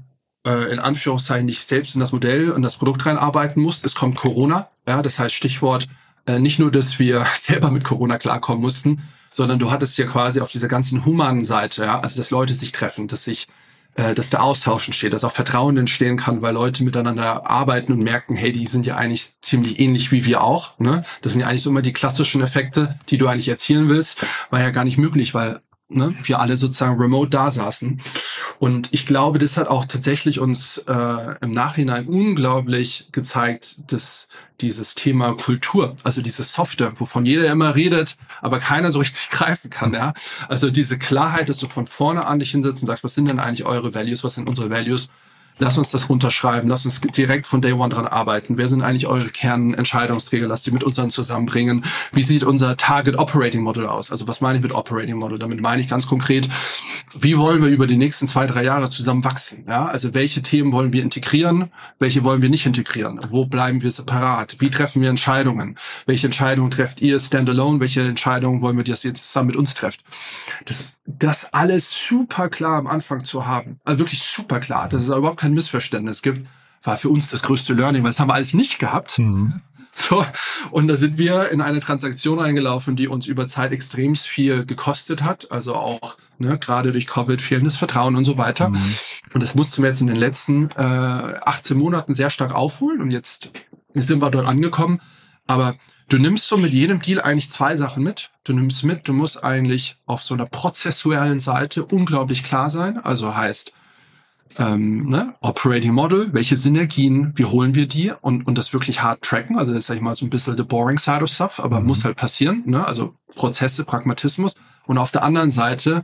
[0.47, 3.83] äh, in Anführungszeichen nicht selbst in das Modell und das Produkt reinarbeiten musst.
[3.83, 5.89] Es kommt Corona, ja, das heißt Stichwort
[6.27, 10.41] äh, nicht nur, dass wir selber mit Corona klarkommen mussten, sondern du hattest ja quasi
[10.41, 13.47] auf dieser ganzen humanen Seite, ja, also dass Leute sich treffen, dass sich
[13.95, 17.99] äh, dass der Austausch entsteht, dass auch Vertrauen entstehen kann, weil Leute miteinander arbeiten und
[17.99, 20.79] merken, hey, die sind ja eigentlich ziemlich ähnlich wie wir auch.
[20.79, 21.03] Ne?
[21.21, 24.17] Das sind ja eigentlich so immer die klassischen Effekte, die du eigentlich erzielen willst.
[24.49, 25.59] War ja gar nicht möglich, weil
[25.93, 28.01] ne, wir alle sozusagen remote da saßen.
[28.59, 34.27] Und ich glaube, das hat auch tatsächlich uns äh, im Nachhinein unglaublich gezeigt, dass
[34.61, 39.69] dieses Thema Kultur, also diese Software, wovon jeder immer redet, aber keiner so richtig greifen
[39.69, 40.13] kann, ja.
[40.47, 43.39] Also diese Klarheit, dass du von vorne an dich hinsetzt und sagst, was sind denn
[43.39, 45.09] eigentlich eure Values, was sind unsere Values?
[45.61, 48.57] Lass uns das runterschreiben, lass uns direkt von Day One dran arbeiten.
[48.57, 50.47] Wer sind eigentlich eure Kernentscheidungsträger?
[50.47, 51.83] Lass die mit unseren zusammenbringen.
[52.11, 54.09] Wie sieht unser Target Operating Model aus?
[54.09, 55.37] Also was meine ich mit Operating Model?
[55.37, 56.49] Damit meine ich ganz konkret,
[57.13, 59.65] wie wollen wir über die nächsten zwei, drei Jahre zusammen wachsen?
[59.67, 61.69] Ja, also welche Themen wollen wir integrieren?
[61.99, 63.19] Welche wollen wir nicht integrieren?
[63.29, 64.55] Wo bleiben wir separat?
[64.57, 65.75] Wie treffen wir Entscheidungen?
[66.07, 67.79] Welche Entscheidungen trefft ihr standalone?
[67.79, 69.99] Welche Entscheidungen wollen wir, dass ihr zusammen mit uns trefft?
[70.65, 73.79] Das, das alles super klar am Anfang zu haben.
[73.83, 74.89] Also wirklich super klar.
[74.89, 76.45] Das ist überhaupt kein kein Missverständnis gibt,
[76.83, 79.19] war für uns das größte Learning, weil das haben wir alles nicht gehabt.
[79.19, 79.61] Mhm.
[79.93, 80.25] So,
[80.71, 85.21] und da sind wir in eine Transaktion eingelaufen, die uns über Zeit extrem viel gekostet
[85.21, 85.51] hat.
[85.51, 88.69] Also auch ne, gerade durch Covid fehlendes Vertrauen und so weiter.
[88.69, 88.95] Mhm.
[89.33, 93.01] Und das mussten wir jetzt in den letzten äh, 18 Monaten sehr stark aufholen.
[93.01, 93.49] Und jetzt
[93.93, 95.01] sind wir dort angekommen.
[95.45, 95.75] Aber
[96.07, 98.31] du nimmst so mit jedem Deal eigentlich zwei Sachen mit.
[98.45, 102.97] Du nimmst mit, du musst eigentlich auf so einer prozessuellen Seite unglaublich klar sein.
[102.97, 103.73] Also heißt,
[104.57, 109.21] ähm, ne, Operating Model, welche Synergien, wie holen wir die und, und das wirklich hart
[109.21, 109.57] tracken.
[109.57, 111.79] Also das ist, sag ich mal, so ein bisschen the boring side of stuff, aber
[111.79, 111.87] mhm.
[111.87, 112.63] muss halt passieren.
[112.65, 112.85] Ne?
[112.85, 114.55] Also Prozesse, Pragmatismus.
[114.85, 116.03] Und auf der anderen Seite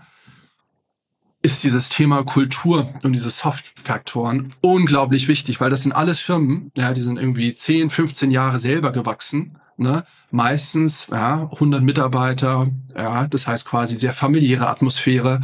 [1.41, 6.93] ist dieses Thema Kultur und diese Soft-Faktoren unglaublich wichtig, weil das sind alles Firmen, ja,
[6.93, 9.57] die sind irgendwie 10, 15 Jahre selber gewachsen.
[9.77, 10.03] Ne?
[10.31, 15.39] Meistens ja, 100 Mitarbeiter, ja, das heißt quasi sehr familiäre Atmosphäre.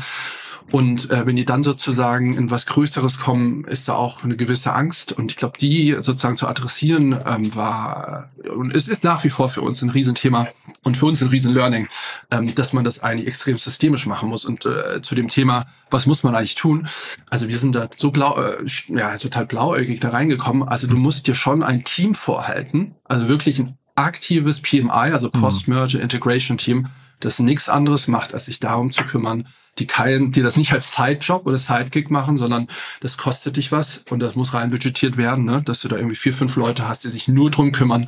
[0.72, 4.74] Und äh, wenn die dann sozusagen in was Größeres kommen, ist da auch eine gewisse
[4.74, 5.12] Angst.
[5.12, 9.50] Und ich glaube, die sozusagen zu adressieren ähm, war und es ist nach wie vor
[9.50, 10.48] für uns ein Riesenthema
[10.84, 11.88] und für uns ein Riesen-Learning,
[12.32, 14.46] ähm, dass man das eigentlich extrem systemisch machen muss.
[14.46, 16.88] Und äh, zu dem Thema, was muss man eigentlich tun?
[17.30, 20.68] Also wir sind da so blau, äh, ja, total blauäugig da reingekommen.
[20.68, 25.40] Also du musst dir schon ein Team vorhalten, also wirklich ein aktives PMI, also mhm.
[25.40, 26.88] Post-Merger Integration Team,
[27.20, 29.48] das nichts anderes macht, als sich darum zu kümmern,
[29.80, 32.68] die kein, die das nicht als Sidejob oder Sidekick machen, sondern
[33.02, 35.64] das kostet dich was und das muss rein budgetiert werden, ne?
[35.64, 38.06] dass du da irgendwie vier, fünf Leute hast, die sich nur drum kümmern,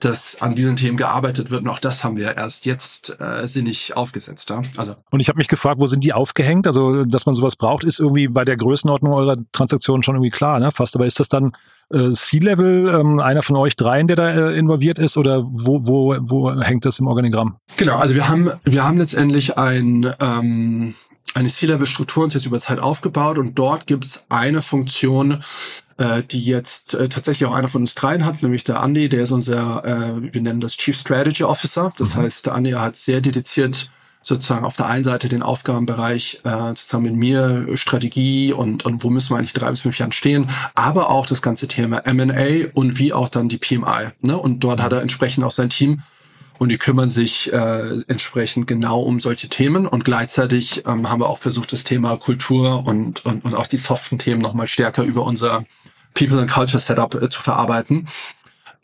[0.00, 1.62] dass an diesen Themen gearbeitet wird.
[1.62, 4.50] Und auch das haben wir erst jetzt äh, sinnig aufgesetzt.
[4.50, 4.60] Ja?
[4.76, 4.96] Also.
[5.10, 6.66] Und ich habe mich gefragt, wo sind die aufgehängt?
[6.66, 10.60] Also, dass man sowas braucht, ist irgendwie bei der Größenordnung eurer Transaktionen schon irgendwie klar,
[10.60, 10.70] ne?
[10.70, 10.94] Fast.
[10.96, 11.52] Aber ist das dann
[11.92, 16.16] äh, C-Level, ähm, einer von euch dreien, der da äh, involviert ist, oder wo, wo,
[16.20, 17.56] wo hängt das im Organigramm?
[17.76, 20.94] Genau, also wir haben, wir haben letztendlich ein ähm,
[21.36, 25.42] eine C-Level-Struktur uns jetzt über Zeit aufgebaut und dort gibt es eine Funktion,
[25.98, 29.22] äh, die jetzt äh, tatsächlich auch einer von uns dreien hat, nämlich der Andy, der
[29.22, 31.92] ist unser, äh, wir nennen das Chief Strategy Officer.
[31.98, 32.22] Das mhm.
[32.22, 33.90] heißt, der Andy hat sehr dediziert
[34.26, 39.10] sozusagen auf der einen Seite den Aufgabenbereich äh, zusammen mit mir Strategie und, und wo
[39.10, 42.98] müssen wir eigentlich drei bis fünf Jahren stehen, aber auch das ganze Thema M&A und
[42.98, 44.08] wie auch dann die PMI.
[44.22, 44.36] Ne?
[44.36, 46.02] Und dort hat er entsprechend auch sein Team
[46.58, 51.28] und die kümmern sich äh, entsprechend genau um solche Themen und gleichzeitig ähm, haben wir
[51.28, 55.22] auch versucht, das Thema Kultur und, und, und auch die soften Themen nochmal stärker über
[55.22, 55.64] unser
[56.14, 58.08] People and Culture Setup äh, zu verarbeiten.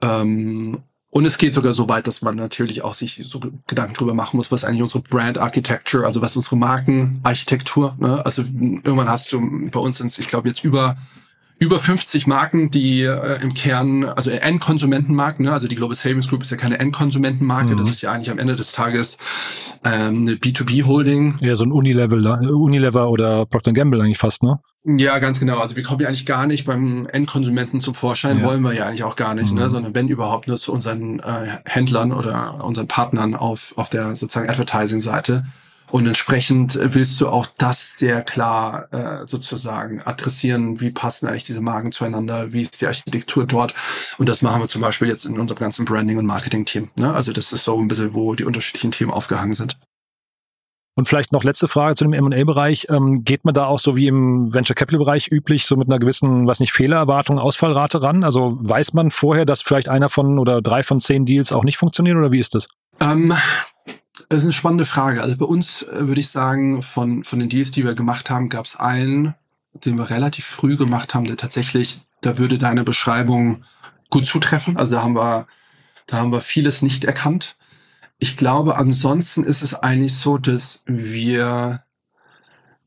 [0.02, 0.82] Ähm,
[1.14, 4.38] und es geht sogar so weit, dass man natürlich auch sich so Gedanken drüber machen
[4.38, 8.24] muss, was eigentlich unsere Brand Architecture, also was unsere Markenarchitektur, ne?
[8.24, 10.96] also irgendwann hast du bei uns sind ich glaube jetzt über
[11.58, 15.52] über 50 Marken, die äh, im Kern, also Endkonsumentenmarken, ne?
[15.52, 17.76] also die Global Savings Group ist ja keine Endkonsumentenmarke, mhm.
[17.76, 19.18] das ist ja eigentlich am Ende des Tages
[19.84, 21.38] ähm, eine B2B-Holding.
[21.40, 24.60] Ja, so ein Unilevel, Unilever oder Procter Gamble eigentlich fast, ne?
[24.84, 25.60] Ja, ganz genau.
[25.60, 28.44] Also wir kommen ja eigentlich gar nicht beim Endkonsumenten zum Vorschein, ja.
[28.44, 29.52] wollen wir ja eigentlich auch gar nicht, ne?
[29.52, 29.58] mhm.
[29.58, 29.70] ne?
[29.70, 34.48] sondern wenn überhaupt nur zu unseren äh, Händlern oder unseren Partnern auf, auf der sozusagen
[34.48, 35.44] Advertising-Seite.
[35.92, 41.60] Und entsprechend willst du auch das sehr klar äh, sozusagen adressieren, wie passen eigentlich diese
[41.60, 43.74] Marken zueinander, wie ist die Architektur dort.
[44.16, 46.88] Und das machen wir zum Beispiel jetzt in unserem ganzen Branding- und Marketing-Team.
[46.96, 47.12] Ne?
[47.12, 49.76] Also das ist so ein bisschen, wo die unterschiedlichen Themen aufgehangen sind.
[50.94, 52.88] Und vielleicht noch letzte Frage zu dem M&A-Bereich.
[52.90, 56.46] Ähm, geht man da auch so wie im Venture Capital-Bereich üblich so mit einer gewissen,
[56.46, 58.24] was nicht, Fehlererwartung, Ausfallrate ran?
[58.24, 61.78] Also weiß man vorher, dass vielleicht einer von oder drei von zehn Deals auch nicht
[61.78, 62.68] funktionieren oder wie ist das?
[63.00, 63.32] Ähm,
[64.28, 65.22] das ist eine spannende Frage.
[65.22, 68.50] Also bei uns äh, würde ich sagen, von, von den Deals, die wir gemacht haben,
[68.50, 69.34] gab es einen,
[69.72, 73.64] den wir relativ früh gemacht haben, der tatsächlich, da würde deine Beschreibung
[74.10, 74.76] gut zutreffen.
[74.76, 75.46] Also da haben wir,
[76.06, 77.56] da haben wir vieles nicht erkannt.
[78.22, 81.82] Ich glaube, ansonsten ist es eigentlich so, dass wir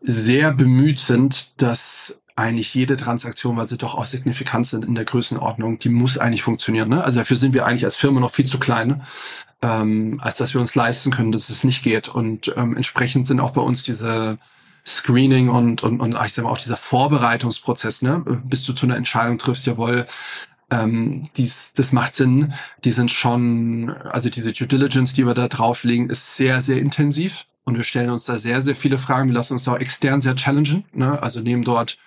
[0.02, 5.06] sehr bemüht sind, dass eigentlich jede Transaktion, weil sie doch auch signifikant sind in der
[5.06, 6.90] Größenordnung, die muss eigentlich funktionieren.
[6.90, 7.04] Ne?
[7.04, 9.04] Also dafür sind wir eigentlich als Firma noch viel zu klein
[9.62, 12.08] ähm, als dass wir uns leisten können, dass es nicht geht.
[12.08, 14.38] Und ähm, entsprechend sind auch bei uns diese
[14.86, 18.98] Screening und, und, und ich sag mal auch dieser Vorbereitungsprozess, ne, bis du zu einer
[18.98, 20.06] Entscheidung triffst, jawohl,
[20.72, 22.54] ähm, dies, das macht Sinn.
[22.84, 27.46] Die sind schon, also diese Due Diligence, die wir da drauflegen, ist sehr, sehr intensiv.
[27.66, 29.30] Und wir stellen uns da sehr, sehr viele Fragen.
[29.30, 30.86] Wir lassen uns da auch extern sehr challengen.
[30.94, 31.22] Ne?
[31.22, 31.98] Also nehmen dort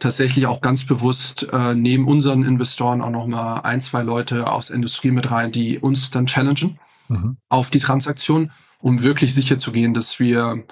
[0.00, 4.66] tatsächlich auch ganz bewusst äh, neben unseren Investoren auch noch mal ein, zwei Leute aus
[4.66, 7.36] der Industrie mit rein, die uns dann challengen mhm.
[7.48, 10.64] auf die Transaktion, um wirklich sicher zu gehen, dass wir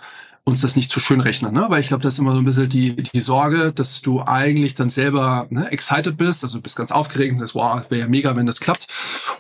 [0.47, 1.67] uns das nicht zu schön rechnen, ne?
[1.71, 4.75] Weil ich glaube, das ist immer so ein bisschen die, die Sorge, dass du eigentlich
[4.75, 8.09] dann selber ne, excited bist, also du bist ganz aufgeregt und sagst, wow, wäre ja
[8.09, 8.87] mega, wenn das klappt.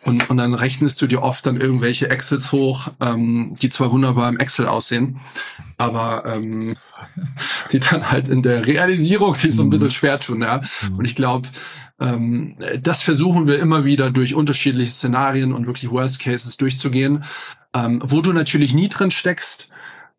[0.02, 4.30] Und, und dann rechnest du dir oft dann irgendwelche Excels hoch, ähm, die zwar wunderbar
[4.30, 5.20] im Excel aussehen,
[5.76, 6.74] aber ähm,
[7.72, 9.92] die dann halt in der Realisierung sich so ein bisschen mhm.
[9.92, 10.62] schwer tun, ja.
[10.88, 10.96] Mhm.
[10.96, 11.48] Und ich glaube,
[12.00, 17.22] Ähm, das versuchen wir immer wieder durch unterschiedliche Szenarien und wirklich Worst Cases durchzugehen.
[17.72, 19.68] Ähm, wo du natürlich nie drin steckst,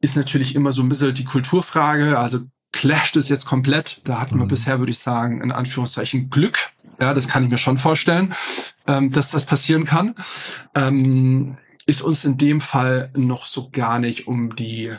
[0.06, 2.20] ist natürlich immer so ein bisschen die Kulturfrage.
[2.20, 2.42] Also
[2.72, 4.02] clasht es jetzt komplett.
[4.04, 4.50] Da hatten wir mhm.
[4.50, 6.70] bisher, würde ich sagen, in Anführungszeichen Glück.
[7.02, 8.36] Ja, das kann ich mir schon vorstellen,
[8.86, 10.14] ähm, dass das passieren kann.
[10.76, 14.92] Ähm, ist uns in dem Fall noch so gar nicht um die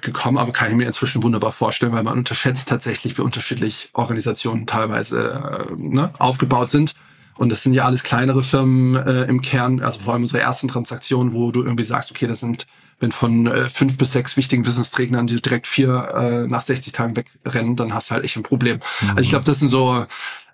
[0.00, 4.66] gekommen, aber kann ich mir inzwischen wunderbar vorstellen, weil man unterschätzt tatsächlich, wie unterschiedlich Organisationen
[4.66, 6.94] teilweise äh, ne, aufgebaut sind.
[7.40, 10.68] Und das sind ja alles kleinere Firmen äh, im Kern, also vor allem unsere ersten
[10.68, 12.66] Transaktionen, wo du irgendwie sagst, okay, das sind,
[12.98, 17.16] wenn von äh, fünf bis sechs wichtigen Wissensträgern die direkt vier äh, nach 60 Tagen
[17.16, 18.76] wegrennen, dann hast du halt echt ein Problem.
[18.76, 19.08] Mhm.
[19.08, 20.04] Also ich glaube, das sind so,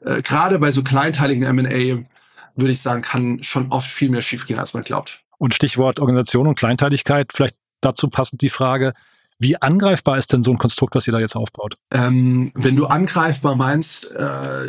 [0.03, 2.05] äh, gerade bei so kleinteiligen M&A,
[2.55, 5.23] würde ich sagen, kann schon oft viel mehr schiefgehen, als man glaubt.
[5.39, 8.93] Und Stichwort Organisation und Kleinteiligkeit, vielleicht dazu passend die Frage,
[9.39, 11.75] wie angreifbar ist denn so ein Konstrukt, was ihr da jetzt aufbaut?
[11.93, 14.67] Ähm, wenn du angreifbar meinst, äh,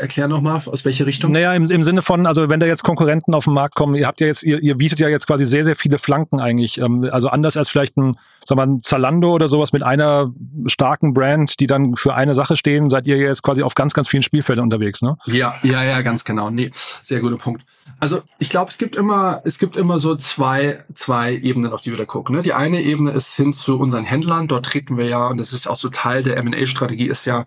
[0.00, 1.32] erklär nochmal, aus welche Richtung?
[1.32, 4.06] Naja, im, im Sinne von, also wenn da jetzt Konkurrenten auf den Markt kommen, ihr
[4.06, 6.78] habt ja jetzt, ihr, ihr bietet ja jetzt quasi sehr, sehr viele Flanken eigentlich.
[6.78, 8.16] Ähm, also anders als vielleicht ein,
[8.56, 10.32] wir, ein Zalando oder sowas mit einer
[10.66, 14.08] starken Brand, die dann für eine Sache stehen, seid ihr jetzt quasi auf ganz, ganz
[14.08, 15.16] vielen Spielfeldern unterwegs, ne?
[15.26, 16.50] Ja, ja, ja, ganz genau.
[16.50, 17.64] Nee, sehr guter Punkt.
[18.00, 21.90] Also ich glaube, es gibt immer, es gibt immer so zwei, zwei Ebenen, auf die
[21.90, 22.36] wir da gucken.
[22.36, 22.42] Ne?
[22.42, 24.46] Die eine Ebene ist hin zu unseren Händlern.
[24.46, 27.44] Dort treten wir ja, und das ist auch so Teil der M&A-Strategie, ist ja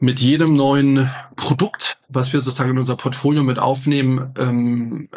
[0.00, 5.08] mit jedem neuen Produkt, was wir sozusagen in unser Portfolio mit aufnehmen, ähm,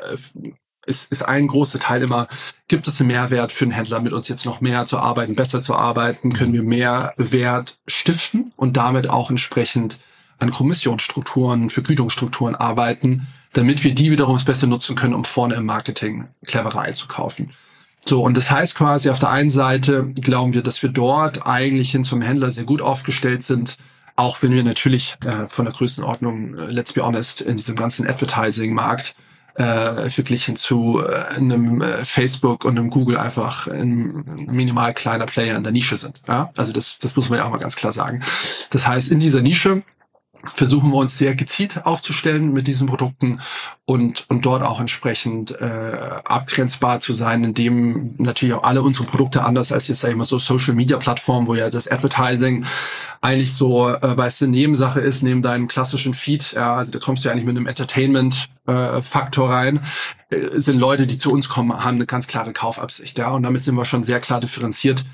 [0.85, 2.27] ist, ist ein großer Teil immer,
[2.67, 5.61] gibt es einen Mehrwert für einen Händler, mit uns jetzt noch mehr zu arbeiten, besser
[5.61, 9.99] zu arbeiten, können wir mehr Wert stiften und damit auch entsprechend
[10.39, 16.27] an Kommissionsstrukturen, Vergütungsstrukturen arbeiten, damit wir die wiederum Beste nutzen können, um vorne im Marketing
[16.45, 17.51] Cleverei zu kaufen.
[18.05, 21.91] So, und das heißt quasi, auf der einen Seite glauben wir, dass wir dort eigentlich
[21.91, 23.77] hin zum Händler sehr gut aufgestellt sind,
[24.15, 28.07] auch wenn wir natürlich äh, von der Größenordnung, äh, let's be honest, in diesem ganzen
[28.07, 29.15] Advertising-Markt
[29.55, 35.55] äh, verglichen zu äh, einem äh, Facebook und einem Google einfach ein minimal kleiner Player
[35.55, 36.21] in der Nische sind.
[36.27, 36.51] Ja?
[36.57, 38.21] Also das, das muss man ja auch mal ganz klar sagen.
[38.71, 39.83] Das heißt, in dieser Nische
[40.45, 43.39] versuchen wir uns sehr gezielt aufzustellen mit diesen Produkten
[43.85, 49.45] und, und dort auch entsprechend äh, abgrenzbar zu sein, indem natürlich auch alle unsere Produkte
[49.45, 52.65] anders als jetzt sag mal so Social Media Plattformen, wo ja das Advertising
[53.21, 57.23] eigentlich so, äh, weißt du, Nebensache ist, neben deinem klassischen Feed, ja, also da kommst
[57.23, 59.79] du ja eigentlich mit einem Entertainment äh, Faktor rein,
[60.29, 63.63] äh, sind Leute, die zu uns kommen, haben eine ganz klare Kaufabsicht, ja, und damit
[63.63, 65.05] sind wir schon sehr klar differenziert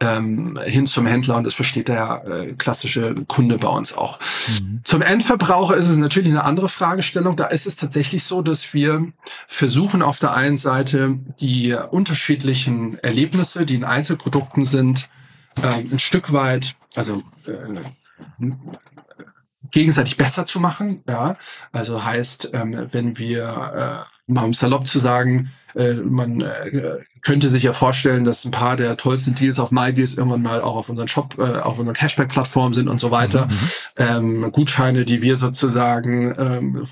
[0.00, 4.18] ähm, hin zum Händler und das versteht der äh, klassische Kunde bei uns auch.
[4.60, 4.80] Mhm.
[4.84, 7.36] Zum Endverbraucher ist es natürlich eine andere Fragestellung.
[7.36, 9.12] Da ist es tatsächlich so, dass wir
[9.48, 15.08] versuchen auf der einen Seite die unterschiedlichen Erlebnisse, die in Einzelprodukten sind,
[15.62, 18.44] äh, ein Stück weit, also äh,
[19.70, 21.02] gegenseitig besser zu machen.
[21.08, 21.36] Ja,
[21.72, 27.48] also heißt, ähm, wenn wir äh, mal um salopp zu sagen, äh, man äh, könnte
[27.48, 30.88] sich ja vorstellen, dass ein paar der tollsten Deals auf MyDeals irgendwann mal auch auf
[30.88, 33.46] unseren Shop, äh, auf unseren Cashback-Plattform sind und so weiter.
[33.46, 33.52] Mhm.
[33.96, 36.86] Ähm, Gutscheine, die wir sozusagen ähm,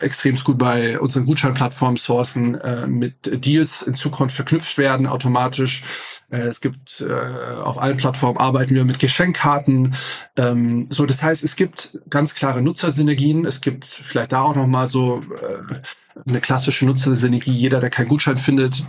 [0.00, 5.82] extrem gut bei unseren Gutscheinplattformen sourcen, äh, mit Deals in Zukunft verknüpft werden automatisch.
[6.30, 9.94] Äh, es gibt äh, auf allen Plattformen arbeiten wir mit Geschenkkarten.
[10.36, 13.44] Ähm, so, das heißt, es gibt ganz klare Nutzersynergien.
[13.44, 15.80] Es gibt vielleicht da auch noch mal so äh,
[16.26, 17.52] eine klassische Nutzersynergie.
[17.52, 18.84] Jeder, der keinen Gutschein findet,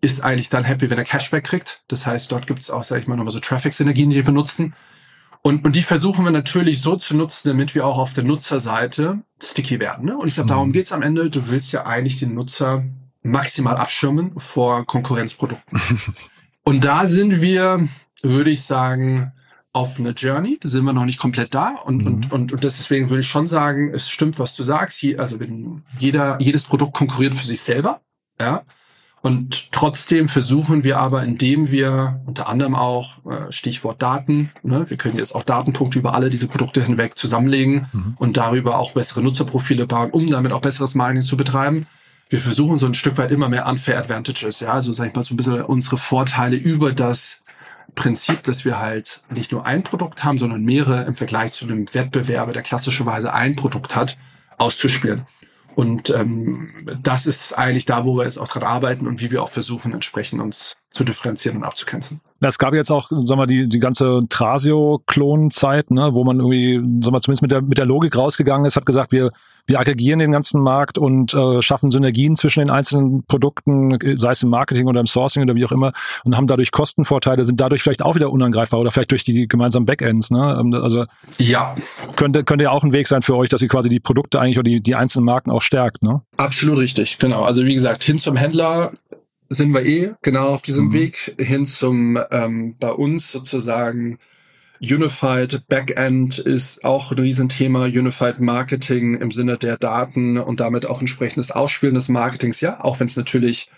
[0.00, 1.82] ist eigentlich dann happy, wenn er Cashback kriegt.
[1.88, 4.74] Das heißt, dort gibt es auch, sag ich mal, nochmal so Traffic-Synergien, die wir nutzen.
[5.42, 9.22] Und, und die versuchen wir natürlich so zu nutzen, damit wir auch auf der Nutzerseite
[9.42, 10.04] sticky werden.
[10.06, 10.16] Ne?
[10.16, 10.72] Und ich glaube, darum mhm.
[10.72, 11.30] geht's am Ende.
[11.30, 12.84] Du willst ja eigentlich den Nutzer
[13.24, 15.80] maximal abschirmen vor Konkurrenzprodukten.
[16.64, 17.88] und da sind wir,
[18.22, 19.32] würde ich sagen,
[19.72, 20.58] auf eine Journey.
[20.60, 21.74] Da sind wir noch nicht komplett da.
[21.84, 22.06] Und, mhm.
[22.06, 25.04] und, und, und deswegen würde ich schon sagen, es stimmt, was du sagst.
[25.18, 28.00] Also wenn jeder, jedes Produkt konkurriert für sich selber.
[28.42, 28.62] Ja.
[29.22, 34.96] Und trotzdem versuchen wir aber, indem wir unter anderem auch äh, Stichwort Daten, ne, wir
[34.96, 38.16] können jetzt auch Datenpunkte über alle diese Produkte hinweg zusammenlegen mhm.
[38.18, 41.86] und darüber auch bessere Nutzerprofile bauen, um damit auch besseres Marketing zu betreiben.
[42.30, 45.22] Wir versuchen so ein Stück weit immer mehr unfair Advantages, ja, also sag ich mal
[45.22, 47.36] so ein bisschen unsere Vorteile über das
[47.94, 51.86] Prinzip, dass wir halt nicht nur ein Produkt haben, sondern mehrere im Vergleich zu einem
[51.94, 54.16] Wettbewerber, der klassischerweise ein Produkt hat,
[54.58, 55.26] auszuspielen.
[55.74, 59.42] Und ähm, das ist eigentlich da, wo wir jetzt auch dran arbeiten und wie wir
[59.42, 62.20] auch versuchen, entsprechend uns zu differenzieren und abzugrenzen.
[62.48, 67.12] Es gab jetzt auch, sag mal, die, die ganze Trasio-Klonenzeit, ne, wo man irgendwie, sag
[67.12, 69.30] mal, zumindest mit der, mit der Logik rausgegangen ist, hat gesagt, wir,
[69.66, 74.42] wir aggregieren den ganzen Markt und äh, schaffen Synergien zwischen den einzelnen Produkten, sei es
[74.42, 75.92] im Marketing oder im Sourcing oder wie auch immer,
[76.24, 79.86] und haben dadurch Kostenvorteile, sind dadurch vielleicht auch wieder unangreifbar oder vielleicht durch die gemeinsamen
[79.86, 80.30] Backends.
[80.30, 80.58] Ne?
[80.60, 81.04] Ähm, also
[81.38, 81.76] ja.
[82.16, 84.58] könnte, könnte ja auch ein Weg sein für euch, dass ihr quasi die Produkte eigentlich
[84.58, 86.02] oder die, die einzelnen Marken auch stärkt.
[86.02, 86.22] Ne?
[86.36, 87.44] Absolut richtig, genau.
[87.44, 88.92] Also wie gesagt, hin zum Händler
[89.52, 90.92] sind wir eh genau auf diesem mhm.
[90.92, 94.18] Weg hin zum ähm, bei uns sozusagen
[94.80, 97.84] Unified Backend ist auch ein Riesenthema.
[97.84, 102.60] Unified Marketing im Sinne der Daten und damit auch entsprechendes Ausspielen des Marketings.
[102.60, 103.70] Ja, auch wenn es natürlich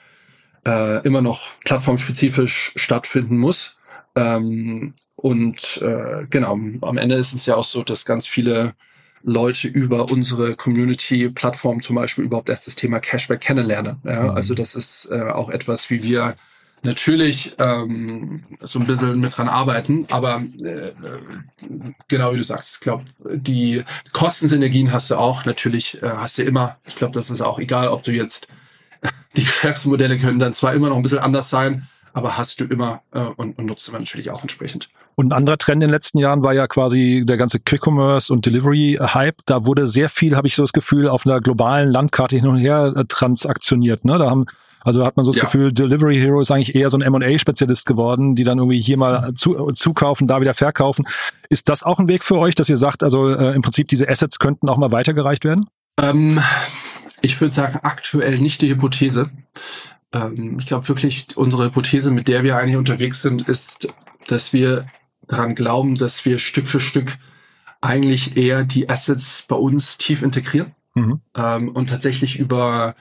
[0.66, 3.76] äh, immer noch plattformspezifisch stattfinden muss.
[4.16, 8.74] Ähm, und äh, genau, am Ende ist es ja auch so, dass ganz viele
[9.24, 13.96] Leute über unsere Community-Plattform zum Beispiel überhaupt erst das Thema Cashback kennenlernen.
[14.04, 14.22] Ja?
[14.22, 14.30] Mhm.
[14.30, 16.36] Also das ist äh, auch etwas, wie wir
[16.82, 20.92] natürlich ähm, so ein bisschen mit dran arbeiten, aber äh,
[22.08, 26.42] genau wie du sagst, ich glaube, die Kostensynergien hast du auch, natürlich äh, hast du
[26.42, 28.48] immer, ich glaube, das ist auch egal, ob du jetzt,
[29.36, 33.02] die Geschäftsmodelle können dann zwar immer noch ein bisschen anders sein, aber hast du immer
[33.12, 34.90] äh, und, und nutzt immer natürlich auch entsprechend.
[35.16, 38.46] Und ein anderer Trend in den letzten Jahren war ja quasi der ganze Quick-Commerce und
[38.46, 39.36] Delivery-Hype.
[39.46, 42.56] Da wurde sehr viel, habe ich so das Gefühl, auf einer globalen Landkarte hin und
[42.56, 44.04] her äh, transaktioniert.
[44.04, 44.18] Ne?
[44.18, 44.46] Da haben
[44.84, 45.44] also hat man so das ja.
[45.44, 49.32] Gefühl, Delivery Hero ist eigentlich eher so ein M&A-Spezialist geworden, die dann irgendwie hier mal
[49.32, 51.06] zu, zukaufen, da wieder verkaufen.
[51.48, 54.08] Ist das auch ein Weg für euch, dass ihr sagt, also äh, im Prinzip diese
[54.08, 55.64] Assets könnten auch mal weitergereicht werden?
[55.98, 56.38] Ähm,
[57.22, 59.30] ich würde sagen, aktuell nicht die Hypothese.
[60.12, 63.88] Ähm, ich glaube wirklich, unsere Hypothese, mit der wir eigentlich unterwegs sind, ist,
[64.28, 64.86] dass wir
[65.28, 67.16] daran glauben, dass wir Stück für Stück
[67.80, 71.20] eigentlich eher die Assets bei uns tief integrieren mhm.
[71.36, 72.94] ähm, und tatsächlich über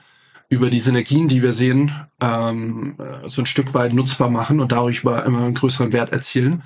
[0.50, 5.00] über die Synergien, die wir sehen, ähm, so ein Stück weit nutzbar machen und dadurch
[5.00, 6.62] über immer einen größeren Wert erzielen.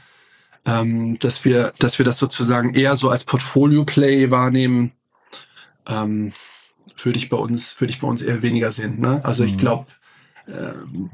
[0.66, 4.92] Ähm, dass wir, dass wir das sozusagen eher so als Portfolio-Play wahrnehmen,
[5.86, 6.32] ähm,
[7.02, 9.00] würde ich bei uns, würde ich bei uns eher weniger sehen.
[9.00, 9.24] Ne?
[9.24, 9.50] Also mhm.
[9.50, 9.86] ich glaube,
[10.48, 11.10] ähm,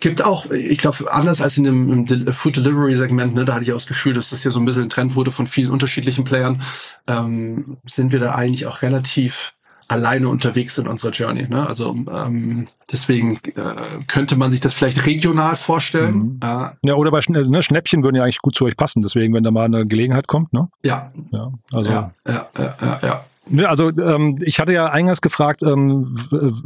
[0.00, 3.64] gibt auch, ich glaube, anders als in dem im Food Delivery Segment, ne, da hatte
[3.64, 5.70] ich auch das Gefühl, dass das hier so ein bisschen ein Trend wurde von vielen
[5.70, 6.62] unterschiedlichen Playern,
[7.06, 9.54] ähm, sind wir da eigentlich auch relativ
[9.88, 11.48] alleine unterwegs in unserer Journey.
[11.48, 11.66] Ne?
[11.66, 16.14] Also ähm, deswegen äh, könnte man sich das vielleicht regional vorstellen.
[16.14, 16.40] Mhm.
[16.42, 19.42] Äh, ja, oder bei ne, Schnäppchen würden ja eigentlich gut zu euch passen, deswegen, wenn
[19.42, 20.68] da mal eine Gelegenheit kommt, ne?
[20.84, 21.10] Ja.
[21.32, 21.90] Ja, also.
[21.90, 23.00] Ja, ja, ja, ja.
[23.02, 23.24] ja.
[23.50, 26.16] Ne, also ähm, ich hatte ja eingangs gefragt, ähm,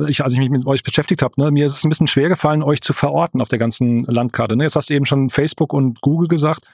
[0.08, 2.28] ich, als ich mich mit euch beschäftigt habe, ne, mir ist es ein bisschen schwer
[2.28, 4.56] gefallen, euch zu verorten auf der ganzen Landkarte.
[4.56, 4.64] Ne?
[4.64, 6.66] Jetzt hast du eben schon Facebook und Google gesagt.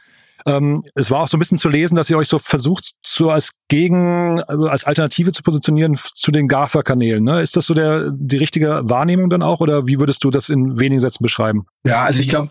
[0.46, 3.30] Ähm, es war auch so ein bisschen zu lesen, dass ihr euch so versucht, so
[3.30, 7.22] als Gegen, als Alternative zu positionieren zu den GAFA-Kanälen.
[7.22, 7.42] Ne?
[7.42, 10.80] Ist das so der die richtige Wahrnehmung dann auch oder wie würdest du das in
[10.80, 11.66] wenigen Sätzen beschreiben?
[11.84, 12.50] Ja, also ich glaube,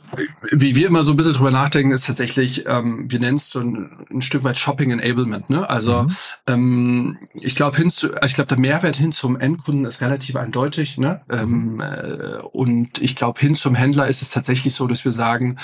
[0.52, 3.60] wie wir immer so ein bisschen drüber nachdenken, ist tatsächlich, ähm, wir nennen es so
[3.60, 5.50] ein, ein, Stück weit Shopping Enablement.
[5.50, 5.68] Ne?
[5.68, 6.16] Also mhm.
[6.46, 11.00] ähm, ich glaube, hin zu, ich glaube, der Mehrwert hin zum Endkunden ist relativ eindeutig.
[11.00, 11.22] Ne?
[11.32, 15.58] Ähm, äh, und ich glaube, hin zum Händler ist es tatsächlich so, dass wir sagen,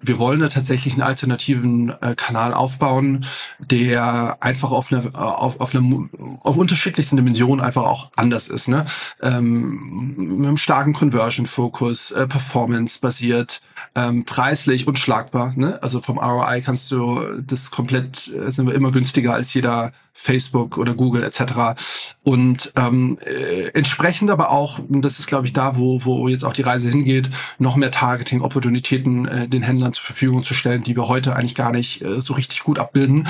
[0.00, 1.65] wir wollen da tatsächlich einen alternativen
[2.00, 3.24] äh, Kanal aufbauen,
[3.58, 6.08] der einfach auf eine, auf, auf eine,
[6.42, 8.68] auf unterschiedlichsten Dimensionen einfach auch anders ist.
[8.68, 8.86] Ne?
[9.22, 13.60] Ähm, mit einem starken Conversion-Fokus, äh, Performance basiert,
[13.94, 15.52] ähm, preislich unschlagbar.
[15.56, 15.78] Ne?
[15.82, 20.78] Also vom ROI kannst du das komplett, äh, sind wir immer günstiger als jeder Facebook
[20.78, 21.78] oder Google etc.
[22.22, 26.54] Und ähm, äh, entsprechend aber auch, das ist glaube ich da, wo, wo jetzt auch
[26.54, 31.06] die Reise hingeht, noch mehr Targeting-Opportunitäten äh, den Händlern zur Verfügung zu stellen, die wir
[31.06, 33.28] heute eigentlich gar nicht äh, so richtig gut abbilden,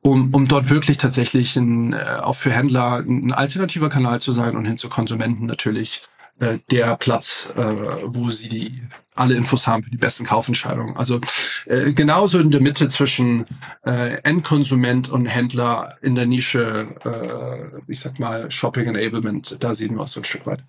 [0.00, 4.56] um, um dort wirklich tatsächlich ein, äh, auch für Händler ein alternativer Kanal zu sein
[4.56, 6.02] und hin zu Konsumenten natürlich
[6.40, 7.62] äh, der Platz, äh,
[8.04, 8.82] wo sie die
[9.18, 10.96] alle Infos haben für die besten Kaufentscheidungen.
[10.96, 11.20] Also
[11.66, 13.46] äh, genauso in der Mitte zwischen
[13.84, 19.94] äh, Endkonsument und Händler in der Nische, äh, ich sag mal, Shopping Enablement, da sehen
[19.94, 20.62] wir uns so ein Stück weit.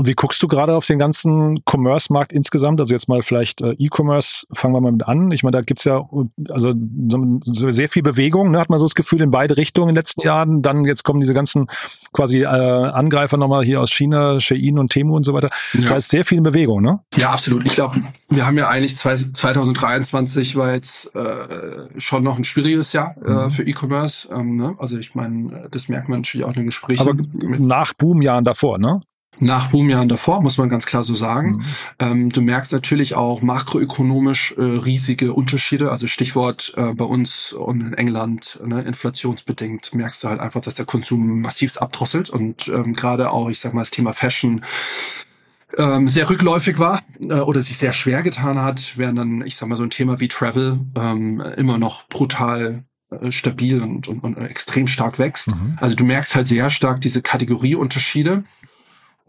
[0.00, 2.80] Und wie guckst du gerade auf den ganzen Commerce-Markt insgesamt?
[2.80, 5.30] Also jetzt mal vielleicht äh, E-Commerce, fangen wir mal mit an.
[5.30, 6.02] Ich meine, da gibt's ja
[6.48, 8.58] also so sehr viel Bewegung, ne?
[8.58, 10.62] hat man so das Gefühl in beide Richtungen in den letzten Jahren.
[10.62, 11.66] Dann jetzt kommen diese ganzen
[12.14, 15.50] quasi äh, Angreifer nochmal hier aus China, Shein und Temu und so weiter.
[15.74, 15.90] Ja.
[15.90, 17.00] Da ist sehr viel in Bewegung, ne?
[17.16, 17.66] Ja, absolut.
[17.66, 22.94] Ich glaube, wir haben ja eigentlich zwei, 2023 war jetzt äh, schon noch ein schwieriges
[22.94, 23.50] Jahr äh, mhm.
[23.50, 24.28] für E-Commerce.
[24.32, 24.76] Ähm, ne?
[24.78, 27.02] Also ich meine, das merkt man natürlich auch in den Gesprächen.
[27.02, 27.14] Aber
[27.58, 29.02] nach Boomjahren davor, ne?
[29.40, 31.52] Nach Boomjahren davor, muss man ganz klar so sagen.
[31.52, 31.60] Mhm.
[31.98, 35.90] Ähm, du merkst natürlich auch makroökonomisch äh, riesige Unterschiede.
[35.90, 40.74] Also Stichwort äh, bei uns und in England, ne, inflationsbedingt, merkst du halt einfach, dass
[40.74, 42.30] der Konsum massiv abdrosselt.
[42.30, 44.62] Und ähm, gerade auch, ich sag mal, das Thema Fashion
[45.78, 49.68] ähm, sehr rückläufig war äh, oder sich sehr schwer getan hat, während dann, ich sag
[49.68, 54.36] mal, so ein Thema wie Travel ähm, immer noch brutal äh, stabil und, und, und
[54.38, 55.48] extrem stark wächst.
[55.48, 55.76] Mhm.
[55.80, 58.44] Also du merkst halt sehr stark diese Kategorieunterschiede.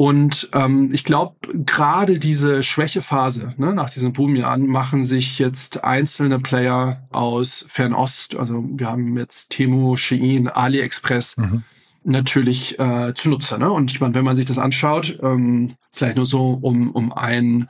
[0.02, 6.40] Und ähm, ich glaube, gerade diese Schwächephase ne, nach diesem Boomjahren machen sich jetzt einzelne
[6.40, 11.64] Player aus Fernost, also wir haben jetzt Temu, Shein, AliExpress, mhm
[12.04, 13.60] natürlich äh, zunutze.
[13.60, 13.72] Ne?
[13.72, 17.70] Und ich meine, wenn man sich das anschaut, ähm, vielleicht nur so, um, um ein,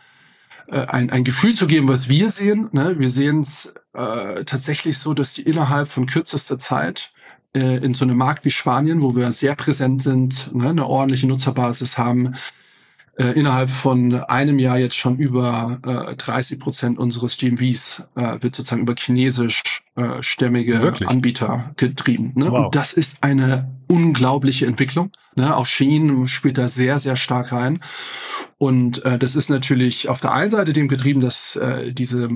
[0.70, 2.70] äh, ein, ein Gefühl zu geben, was wir sehen.
[2.72, 2.98] Ne?
[2.98, 7.12] Wir sehen es äh, tatsächlich so, dass die innerhalb von kürzester Zeit
[7.60, 11.98] in so einem Markt wie Spanien, wo wir sehr präsent sind, ne, eine ordentliche Nutzerbasis
[11.98, 12.34] haben,
[13.18, 18.56] äh, innerhalb von einem Jahr jetzt schon über äh, 30 Prozent unseres GMVs äh, wird
[18.56, 19.62] sozusagen über chinesisch
[19.96, 20.22] äh?
[21.06, 22.32] Anbieter getrieben.
[22.36, 22.52] Ne?
[22.52, 22.66] Wow.
[22.66, 25.12] Und das ist eine unglaubliche Entwicklung.
[25.36, 25.56] Ne?
[25.56, 27.82] Auch Shein spielt da sehr, sehr stark rein.
[28.58, 32.30] Und äh, das ist natürlich auf der einen Seite dem getrieben, dass äh, diese,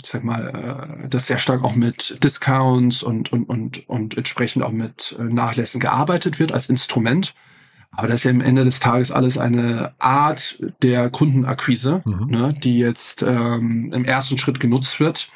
[0.00, 4.62] ich sag mal, äh, das sehr stark auch mit Discounts und und und und entsprechend
[4.62, 7.34] auch mit äh, Nachlässen gearbeitet wird als Instrument.
[7.96, 12.26] Aber das ist ja am Ende des Tages alles eine Art der Kundenakquise, mhm.
[12.28, 15.28] ne, die jetzt ähm, im ersten Schritt genutzt wird.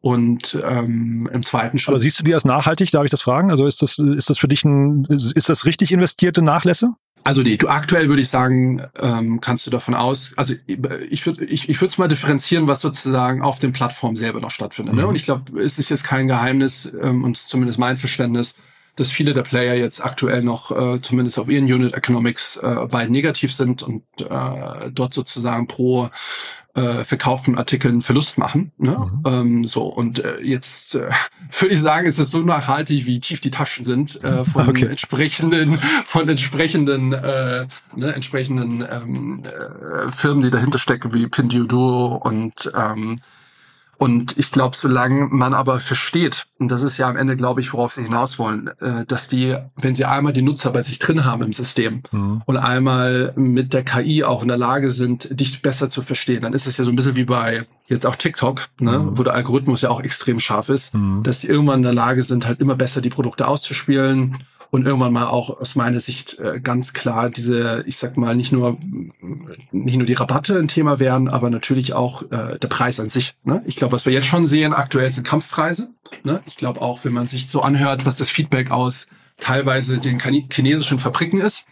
[0.00, 1.88] Und ähm, im zweiten Schritt.
[1.88, 2.90] Aber siehst du die als nachhaltig?
[2.90, 3.50] Darf ich das fragen?
[3.50, 6.92] Also ist das ist das für dich ein ist das richtig investierte Nachlässe?
[7.26, 11.46] Also nee, du aktuell würde ich sagen, ähm, kannst du davon aus, also ich würde
[11.46, 14.94] ich, ich würde es mal differenzieren, was sozusagen auf den Plattformen selber noch stattfindet.
[14.94, 15.00] Ne?
[15.00, 15.04] Mhm.
[15.04, 15.08] Ne?
[15.08, 18.56] Und ich glaube, es ist jetzt kein Geheimnis, ähm, und zumindest mein Verständnis,
[18.96, 23.10] dass viele der Player jetzt aktuell noch äh, zumindest auf ihren Unit Economics äh, weit
[23.10, 26.10] negativ sind und äh, dort sozusagen pro
[26.74, 28.72] äh, verkauften Artikeln Verlust machen.
[28.78, 28.98] Ne?
[28.98, 29.22] Mhm.
[29.26, 31.08] Ähm, so und äh, jetzt äh,
[31.60, 34.86] würde ich sagen, ist es so nachhaltig, wie tief die Taschen sind äh, von okay.
[34.86, 42.72] entsprechenden von entsprechenden äh, ne, entsprechenden ähm, äh, Firmen, die dahinter stecken, wie Pinduoduo und
[42.76, 43.20] ähm,
[43.98, 47.72] und ich glaube, solange man aber versteht, und das ist ja am Ende, glaube ich,
[47.72, 51.24] worauf sie hinaus wollen, äh, dass die, wenn sie einmal die Nutzer bei sich drin
[51.24, 52.42] haben im System mhm.
[52.46, 56.52] und einmal mit der KI auch in der Lage sind, dich besser zu verstehen, dann
[56.52, 59.18] ist es ja so ein bisschen wie bei jetzt auch TikTok, ne, mhm.
[59.18, 61.22] wo der Algorithmus ja auch extrem scharf ist, mhm.
[61.22, 64.36] dass die irgendwann in der Lage sind, halt immer besser die Produkte auszuspielen
[64.74, 68.50] und irgendwann mal auch aus meiner Sicht äh, ganz klar diese, ich sag mal, nicht
[68.50, 68.76] nur
[69.70, 73.36] nicht nur die Rabatte ein Thema werden, aber natürlich auch äh, der Preis an sich.
[73.44, 73.62] Ne?
[73.66, 75.94] Ich glaube, was wir jetzt schon sehen, aktuell sind Kampfpreise.
[76.24, 76.42] Ne?
[76.46, 79.06] Ich glaube auch, wenn man sich so anhört, was das Feedback aus
[79.38, 81.66] teilweise den chinesischen Fabriken ist,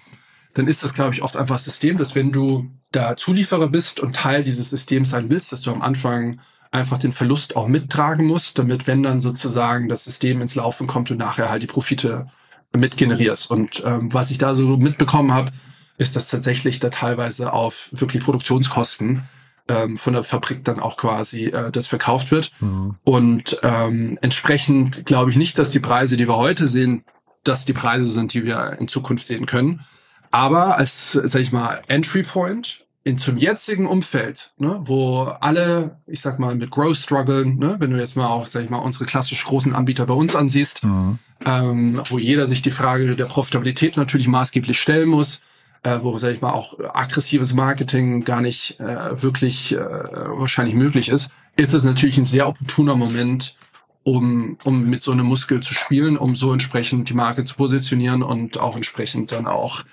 [0.54, 3.98] dann ist das, glaube ich, oft einfach das System, dass wenn du da Zulieferer bist
[3.98, 6.38] und Teil dieses Systems sein willst, dass du am Anfang
[6.70, 11.10] einfach den Verlust auch mittragen musst, damit wenn dann sozusagen das System ins Laufen kommt
[11.10, 12.28] und nachher halt die Profite
[12.76, 13.50] mit generierst.
[13.50, 15.52] Und ähm, was ich da so mitbekommen habe,
[15.98, 19.22] ist, dass tatsächlich da teilweise auf wirklich Produktionskosten
[19.68, 22.50] ähm, von der Fabrik dann auch quasi äh, das verkauft wird.
[22.60, 22.96] Mhm.
[23.04, 27.04] Und ähm, entsprechend glaube ich nicht, dass die Preise, die wir heute sehen,
[27.44, 29.80] dass die Preise sind, die wir in Zukunft sehen können.
[30.30, 36.20] Aber als, sag ich mal, Entry Point in zum jetzigen Umfeld, ne, wo alle, ich
[36.20, 39.06] sag mal, mit Growth strugglen, ne, wenn du jetzt mal auch, sag ich mal, unsere
[39.06, 41.18] klassisch großen Anbieter bei uns ansiehst, mhm.
[41.44, 45.40] ähm, wo jeder sich die Frage der Profitabilität natürlich maßgeblich stellen muss,
[45.82, 51.08] äh, wo, sag ich mal, auch aggressives Marketing gar nicht äh, wirklich äh, wahrscheinlich möglich
[51.08, 53.56] ist, ist es natürlich ein sehr opportuner Moment,
[54.04, 58.22] um, um mit so einem Muskel zu spielen, um so entsprechend die Marke zu positionieren
[58.22, 59.84] und auch entsprechend dann auch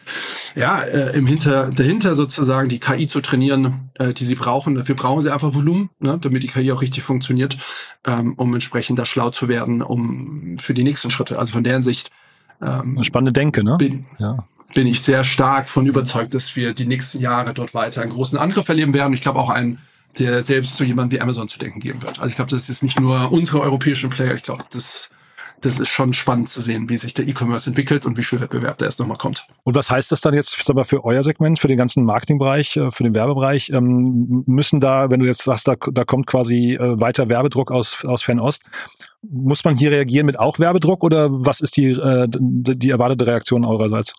[0.55, 4.75] ja äh, im Hinter dahinter sozusagen die KI zu trainieren, äh, die sie brauchen.
[4.75, 7.57] Dafür brauchen sie einfach Volumen, ne, damit die KI auch richtig funktioniert,
[8.05, 11.37] ähm, um entsprechend da schlau zu werden, um für die nächsten Schritte.
[11.37, 12.09] Also von deren Sicht
[12.61, 13.77] ähm, Eine spannende Denke, ne?
[13.77, 14.43] Bin, ja.
[14.73, 18.37] bin ich sehr stark von überzeugt, dass wir die nächsten Jahre dort weiter einen großen
[18.37, 19.13] Angriff erleben werden.
[19.13, 19.79] Ich glaube auch einen
[20.17, 22.19] der selbst zu jemandem wie Amazon zu denken geben wird.
[22.19, 25.09] Also ich glaube, das ist nicht nur unsere europäischen Player, ich glaube, das
[25.61, 28.77] das ist schon spannend zu sehen, wie sich der E-Commerce entwickelt und wie viel Wettbewerb
[28.77, 29.45] da erst nochmal kommt.
[29.63, 32.91] Und was heißt das dann jetzt aber für euer Segment, für den ganzen Marketingbereich, äh,
[32.91, 33.69] für den Werbebereich?
[33.69, 38.05] Ähm, müssen da, wenn du jetzt sagst, da, da kommt quasi äh, weiter Werbedruck aus,
[38.05, 38.63] aus Fernost,
[39.21, 43.65] muss man hier reagieren mit auch Werbedruck oder was ist die, äh, die erwartete Reaktion
[43.65, 44.13] eurerseits?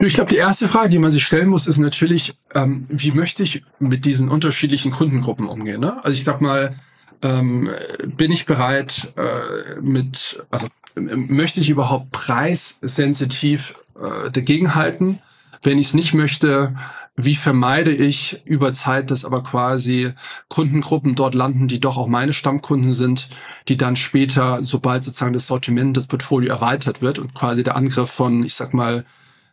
[0.00, 3.42] Ich glaube, die erste Frage, die man sich stellen muss, ist natürlich, ähm, wie möchte
[3.42, 5.80] ich mit diesen unterschiedlichen Kundengruppen umgehen?
[5.80, 5.96] Ne?
[6.04, 6.76] Also ich sag mal,
[7.22, 7.68] ähm,
[8.16, 15.18] bin ich bereit äh, mit, also möchte ich überhaupt preissensitiv äh, dagegenhalten?
[15.62, 16.76] Wenn ich es nicht möchte,
[17.16, 20.12] wie vermeide ich über Zeit, dass aber quasi
[20.48, 23.28] Kundengruppen dort landen, die doch auch meine Stammkunden sind,
[23.66, 28.10] die dann später, sobald sozusagen das Sortiment, das Portfolio erweitert wird und quasi der Angriff
[28.10, 29.04] von, ich sag mal,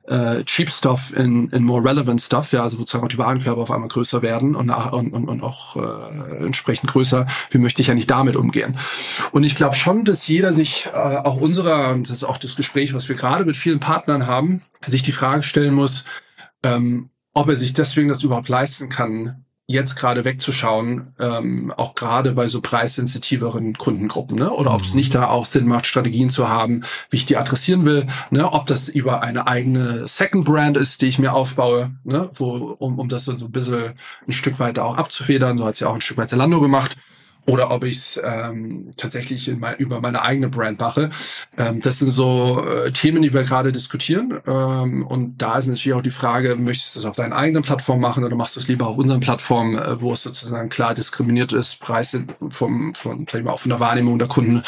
[0.07, 3.71] äh, Cheap Stuff in, in more relevant Stuff, ja, also sozusagen auch die Warenkörbe auf
[3.71, 7.93] einmal größer werden und, und, und, und auch äh, entsprechend größer, wie möchte ich ja
[7.93, 8.77] nicht damit umgehen?
[9.31, 12.55] Und ich glaube schon, dass jeder sich, äh, auch unserer, und das ist auch das
[12.55, 16.05] Gespräch, was wir gerade mit vielen Partnern haben, sich die Frage stellen muss,
[16.63, 22.33] ähm, ob er sich deswegen das überhaupt leisten kann, jetzt gerade wegzuschauen, ähm, auch gerade
[22.33, 24.51] bei so preissensitiveren Kundengruppen, ne?
[24.51, 24.97] Oder ob es mhm.
[24.97, 28.51] nicht da auch Sinn macht, Strategien zu haben, wie ich die adressieren will, ne?
[28.51, 32.29] Ob das über eine eigene Second Brand ist, die ich mir aufbaue, ne?
[32.33, 33.93] Wo, um, um das so ein bisschen
[34.27, 36.95] ein Stück weiter auch abzufedern, so hat es ja auch ein Stück weit Zalando gemacht
[37.47, 41.09] oder ob ich es ähm, tatsächlich in mein, über meine eigene Brand mache.
[41.57, 44.39] Ähm, das sind so äh, Themen, die wir gerade diskutieren.
[44.47, 48.01] Ähm, und da ist natürlich auch die Frage, möchtest du es auf deinen eigenen Plattformen
[48.01, 51.53] machen oder machst du es lieber auf unseren Plattformen, äh, wo es sozusagen klar diskriminiert
[51.53, 54.63] ist, Preise vom, von, sag ich mal, auch von der Wahrnehmung der Kunden,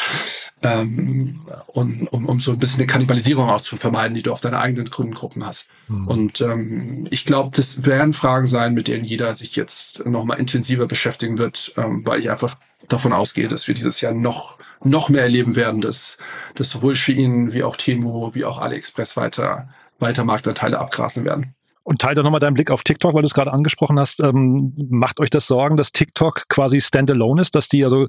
[0.62, 4.40] ähm, und, um, um so ein bisschen eine Kannibalisierung auch zu vermeiden, die du auf
[4.40, 5.68] deine eigenen Kundengruppen hast.
[5.88, 6.08] Mhm.
[6.08, 10.86] Und ähm, ich glaube, das werden Fragen sein, mit denen jeder sich jetzt nochmal intensiver
[10.86, 12.56] beschäftigen wird, ähm, weil ich einfach
[12.88, 16.16] davon ausgehe, dass wir dieses Jahr noch, noch mehr erleben werden, dass,
[16.54, 19.68] dass sowohl Shein wie auch Temo wie auch AliExpress weiter,
[19.98, 21.54] weiter Marktanteile abgrasen werden.
[21.84, 24.20] Und teile doch nochmal deinen Blick auf TikTok, weil du es gerade angesprochen hast.
[24.20, 28.08] Ähm, macht euch das Sorgen, dass TikTok quasi standalone ist, dass die also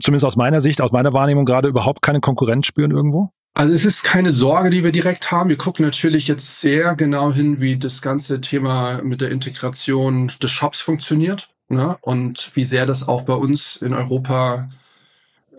[0.00, 3.30] zumindest aus meiner Sicht, aus meiner Wahrnehmung gerade überhaupt keine Konkurrenz spüren irgendwo?
[3.56, 5.48] Also es ist keine Sorge, die wir direkt haben.
[5.48, 10.50] Wir gucken natürlich jetzt sehr genau hin, wie das ganze Thema mit der Integration des
[10.50, 11.96] Shops funktioniert ne?
[12.00, 14.68] und wie sehr das auch bei uns in Europa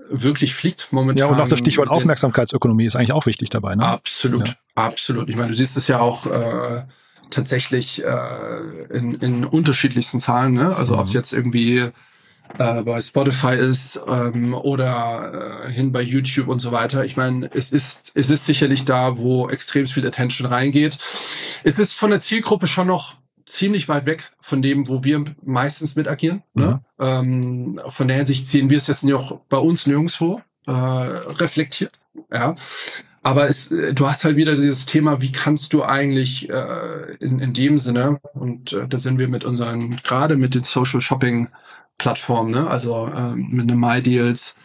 [0.10, 1.30] wirklich fliegt momentan.
[1.30, 3.76] Ja, und auch das Stichwort Aufmerksamkeitsökonomie ist eigentlich auch wichtig dabei.
[3.76, 3.84] Ne?
[3.84, 4.54] Absolut, ja.
[4.76, 5.30] absolut.
[5.30, 6.84] Ich meine, du siehst es ja auch äh,
[7.30, 10.54] tatsächlich äh, in, in unterschiedlichsten Zahlen.
[10.54, 10.76] Ne?
[10.76, 11.00] Also mhm.
[11.00, 11.90] ob es jetzt irgendwie
[12.58, 17.04] äh, bei Spotify ist ähm, oder äh, hin bei YouTube und so weiter.
[17.06, 20.98] Ich meine, es ist es ist sicherlich da, wo extrem viel Attention reingeht.
[21.64, 23.16] Es ist von der Zielgruppe schon noch
[23.46, 26.44] ziemlich weit weg von dem, wo wir meistens mit agieren.
[26.54, 26.82] Ne?
[26.98, 27.06] Mhm.
[27.06, 27.08] Ne?
[27.08, 31.94] Ähm, von der Hinsicht sehen wir es jetzt auch bei uns nirgendwo äh, reflektiert.
[32.32, 32.56] Ja.
[33.24, 37.40] Aber es, äh, du hast halt wieder dieses Thema, wie kannst du eigentlich äh, in,
[37.40, 41.50] in dem Sinne, und äh, da sind wir mit unseren, gerade mit den Social Shopping
[41.98, 42.68] Plattform, ne?
[42.70, 44.56] also äh, mit einem MyDeals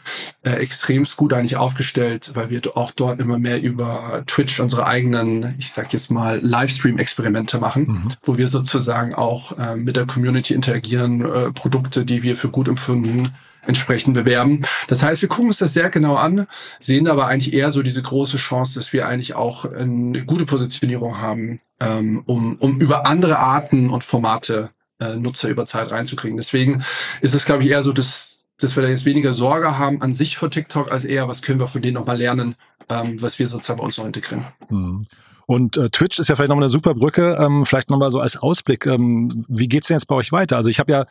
[0.43, 5.55] äh, extremst gut eigentlich aufgestellt, weil wir auch dort immer mehr über Twitch unsere eigenen,
[5.59, 8.09] ich sag jetzt mal, Livestream-Experimente machen, mhm.
[8.23, 12.67] wo wir sozusagen auch äh, mit der Community interagieren, äh, Produkte, die wir für gut
[12.67, 13.33] empfunden,
[13.65, 14.63] entsprechend bewerben.
[14.89, 16.47] Das heißt, wir gucken uns das sehr genau an,
[16.81, 21.19] sehen aber eigentlich eher so diese große Chance, dass wir eigentlich auch eine gute Positionierung
[21.19, 24.71] haben, ähm, um, um über andere Arten und Formate
[25.01, 26.37] äh, Nutzer über Zeit reinzukriegen.
[26.37, 26.85] Deswegen
[27.21, 28.27] ist es, glaube ich, eher so, dass,
[28.59, 31.61] dass wir da jetzt weniger Sorge haben an sich vor TikTok, als eher, was können
[31.61, 32.55] wir von denen nochmal lernen,
[32.89, 34.47] ähm, was wir sozusagen bei uns noch integrieren.
[34.69, 35.07] Mhm.
[35.47, 38.37] Und äh, Twitch ist ja vielleicht nochmal eine super Brücke, ähm, vielleicht nochmal so als
[38.37, 38.87] Ausblick.
[38.87, 40.57] Ähm, wie geht's denn jetzt bei euch weiter?
[40.57, 41.07] Also ich habe ja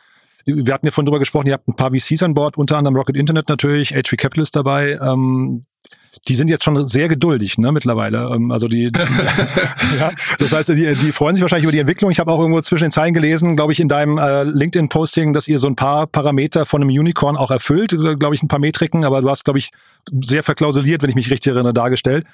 [0.46, 2.96] wir hatten ja vorhin drüber gesprochen, ihr habt ein paar VCs an Bord, unter anderem
[2.96, 4.98] Rocket Internet natürlich, HV Capital ist dabei.
[5.02, 5.60] Ähm,
[6.28, 8.30] die sind jetzt schon sehr geduldig, ne, mittlerweile.
[8.34, 8.84] Ähm, also die,
[9.98, 12.10] ja, das heißt, die, die freuen sich wahrscheinlich über die Entwicklung.
[12.10, 15.48] Ich habe auch irgendwo zwischen den Zeilen gelesen, glaube ich, in deinem äh, LinkedIn-Posting, dass
[15.48, 18.58] ihr so ein paar Parameter von einem Unicorn auch erfüllt, äh, glaube ich, ein paar
[18.58, 19.70] Metriken, aber du hast, glaube ich,
[20.22, 22.26] sehr verklausuliert, wenn ich mich richtig erinnere, dargestellt.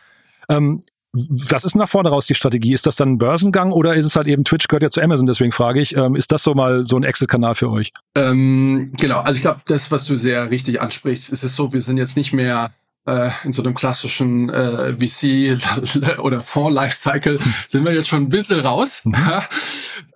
[0.49, 0.81] Ähm,
[1.13, 2.75] was ist nach vorne raus die Strategie?
[2.75, 5.27] Ist das dann ein Börsengang oder ist es halt eben Twitch gehört ja zu Amazon,
[5.27, 7.93] deswegen frage ich, ähm, ist das so mal so ein Exit-Kanal für euch?
[8.15, 11.81] Ähm, genau, also ich glaube, das, was du sehr richtig ansprichst, ist es so, wir
[11.81, 12.71] sind jetzt nicht mehr
[13.07, 18.61] äh, in so einem klassischen äh, VC oder Fonds-Lifecycle sind wir jetzt schon ein bisschen
[18.61, 19.03] raus.
[19.05, 19.15] Mhm.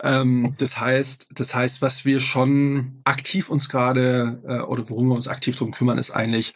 [0.02, 5.14] ähm, das heißt, das heißt, was wir schon aktiv uns gerade äh, oder worum wir
[5.14, 6.54] uns aktiv drum kümmern, ist eigentlich,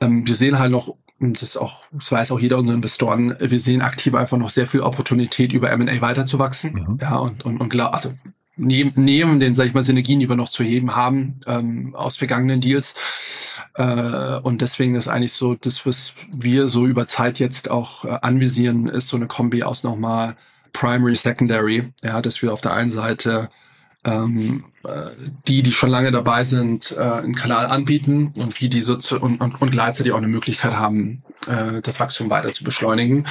[0.00, 3.58] ähm, wir sehen halt noch und das auch, das weiß auch jeder unserer Investoren, wir
[3.58, 6.72] sehen aktiv einfach noch sehr viel Opportunität, über M&A weiterzuwachsen.
[6.74, 6.98] Mhm.
[7.00, 8.12] Ja, und, und, und klar, also
[8.58, 12.16] neben, neben den, sag ich mal, Synergien, die wir noch zu heben haben, ähm, aus
[12.16, 12.94] vergangenen Deals.
[13.78, 18.18] Äh, und deswegen ist eigentlich so, das, was wir so über Zeit jetzt auch äh,
[18.22, 20.36] anvisieren, ist so eine Kombi aus nochmal
[20.72, 21.92] Primary, Secondary.
[22.02, 23.48] Ja, dass wir auf der einen Seite
[24.08, 25.10] ähm, äh,
[25.46, 29.20] die, die schon lange dabei sind, äh, einen Kanal anbieten und die, die so zu,
[29.20, 33.26] und, und, und gleichzeitig auch eine Möglichkeit haben, äh, das Wachstum weiter zu beschleunigen.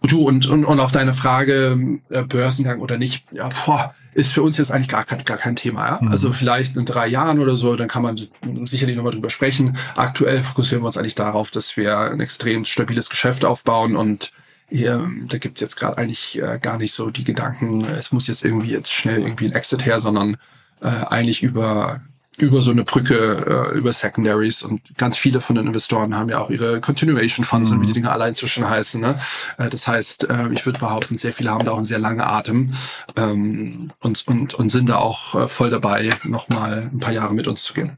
[0.00, 4.32] Und du, und, und, und auf deine Frage, äh, Börsengang oder nicht, ja, boah, ist
[4.32, 5.86] für uns jetzt eigentlich gar, gar kein Thema.
[5.86, 5.98] Ja?
[6.00, 6.08] Mhm.
[6.08, 8.16] Also vielleicht in drei Jahren oder so, dann kann man
[8.64, 9.76] sicherlich nochmal drüber sprechen.
[9.94, 14.32] Aktuell fokussieren wir uns eigentlich darauf, dass wir ein extrem stabiles Geschäft aufbauen und
[14.68, 18.44] hier, da gibt's jetzt gerade eigentlich äh, gar nicht so die Gedanken, es muss jetzt
[18.44, 20.36] irgendwie jetzt schnell irgendwie ein Exit her, sondern
[20.80, 22.00] äh, eigentlich über
[22.38, 26.38] über so eine Brücke, äh, über Secondaries und ganz viele von den Investoren haben ja
[26.38, 27.76] auch ihre Continuation Funds mhm.
[27.76, 29.00] und wie die Dinge alle inzwischen heißen.
[29.00, 29.18] Ne?
[29.58, 32.20] Äh, das heißt, äh, ich würde behaupten, sehr viele haben da auch einen sehr langen
[32.20, 32.72] Atem
[33.16, 37.46] ähm, und, und, und sind da auch äh, voll dabei, nochmal ein paar Jahre mit
[37.46, 37.96] uns zu gehen.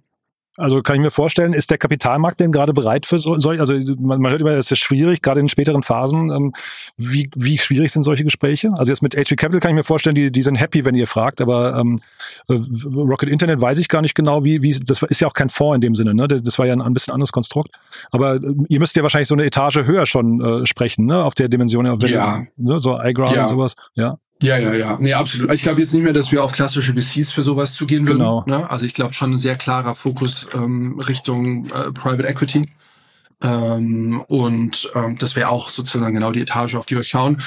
[0.59, 3.75] Also kann ich mir vorstellen, ist der Kapitalmarkt denn gerade bereit für so, solche, also
[3.99, 6.31] man, man hört immer, es ist schwierig, gerade in späteren Phasen.
[6.31, 6.53] Ähm,
[6.97, 8.71] wie, wie schwierig sind solche Gespräche?
[8.77, 11.07] Also jetzt mit HV Capital kann ich mir vorstellen, die, die sind happy, wenn ihr
[11.07, 12.01] fragt, aber ähm,
[12.49, 12.55] äh,
[12.85, 15.77] Rocket Internet weiß ich gar nicht genau, wie, wie, das ist ja auch kein Fonds
[15.77, 16.27] in dem Sinne, ne?
[16.27, 17.77] Das, das war ja ein, ein bisschen anderes Konstrukt.
[18.11, 21.23] Aber äh, ihr müsst ja wahrscheinlich so eine Etage höher schon äh, sprechen, ne?
[21.23, 22.43] Auf der Dimension, wenn ja.
[22.57, 22.81] ne?
[22.81, 23.43] so iGround ja.
[23.43, 24.19] und sowas, ja.
[24.43, 24.99] Ja, ja, ja.
[25.01, 25.53] Nee, absolut.
[25.53, 28.19] Ich glaube jetzt nicht mehr, dass wir auf klassische VCs für sowas zugehen würden.
[28.19, 28.45] Genau.
[28.47, 28.71] Ne?
[28.71, 32.69] Also ich glaube schon ein sehr klarer Fokus ähm, Richtung äh, Private Equity.
[33.43, 37.39] Ähm, und ähm, das wäre auch sozusagen genau die Etage, auf die wir schauen,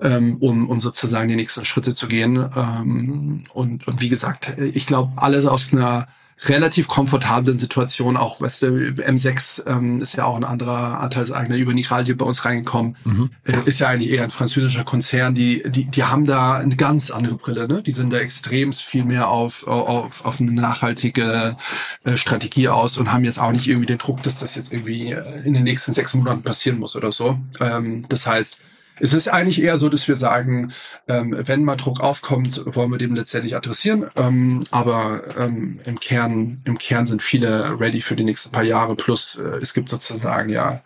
[0.00, 2.48] ähm, um, um sozusagen die nächsten Schritte zu gehen.
[2.56, 6.08] Ähm, und, und wie gesagt, ich glaube, alles aus einer
[6.46, 8.16] relativ komfortablen Situation.
[8.16, 12.44] Auch, weißt du, M6 ähm, ist ja auch ein anderer Anteilseigner über Nigradio bei uns
[12.44, 12.96] reingekommen.
[13.04, 13.30] Mhm.
[13.44, 15.34] Äh, ist ja eigentlich eher ein französischer Konzern.
[15.34, 17.66] Die, die, die haben da eine ganz andere Brille.
[17.66, 17.82] Ne?
[17.82, 21.56] Die sind da extrem viel mehr auf, auf, auf eine nachhaltige
[22.04, 25.12] äh, Strategie aus und haben jetzt auch nicht irgendwie den Druck, dass das jetzt irgendwie
[25.12, 27.38] äh, in den nächsten sechs Monaten passieren muss oder so.
[27.60, 28.60] Ähm, das heißt,
[29.00, 30.72] es ist eigentlich eher so, dass wir sagen,
[31.08, 34.06] ähm, wenn mal Druck aufkommt, wollen wir dem letztendlich adressieren.
[34.16, 38.96] Ähm, aber ähm, im Kern, im Kern sind viele ready für die nächsten paar Jahre.
[38.96, 40.80] Plus äh, es gibt sozusagen ja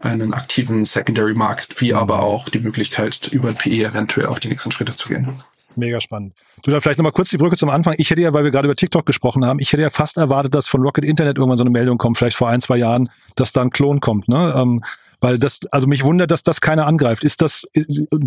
[0.00, 4.70] einen aktiven Secondary Markt, wie aber auch die Möglichkeit, über PE eventuell auf die nächsten
[4.70, 5.36] Schritte zu gehen.
[5.78, 6.34] Mega spannend.
[6.62, 7.94] Du da vielleicht nochmal kurz die Brücke zum Anfang.
[7.98, 10.54] Ich hätte ja, weil wir gerade über TikTok gesprochen haben, ich hätte ja fast erwartet,
[10.54, 13.52] dass von Rocket Internet irgendwann so eine Meldung kommt, vielleicht vor ein, zwei Jahren, dass
[13.52, 14.28] da ein Klon kommt.
[14.28, 14.54] Ne?
[14.56, 14.82] Ähm,
[15.20, 17.24] weil das, also mich wundert, dass das keiner angreift.
[17.24, 17.66] Ist das,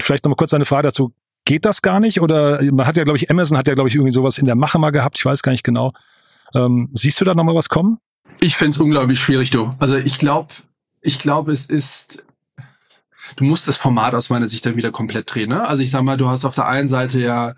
[0.01, 1.13] vielleicht nochmal kurz eine Frage dazu,
[1.45, 2.21] geht das gar nicht?
[2.21, 4.55] Oder man hat ja, glaube ich, Amazon hat ja, glaube ich, irgendwie sowas in der
[4.55, 5.91] Mache mal gehabt, ich weiß gar nicht genau.
[6.55, 7.99] Ähm, siehst du da nochmal was kommen?
[8.39, 9.73] Ich finde es unglaublich schwierig, du.
[9.79, 10.53] Also ich glaube,
[11.01, 12.25] ich glaube, es ist,
[13.35, 15.49] du musst das Format aus meiner Sicht dann wieder komplett drehen.
[15.49, 15.67] Ne?
[15.67, 17.53] Also ich sag mal, du hast auf der einen Seite ja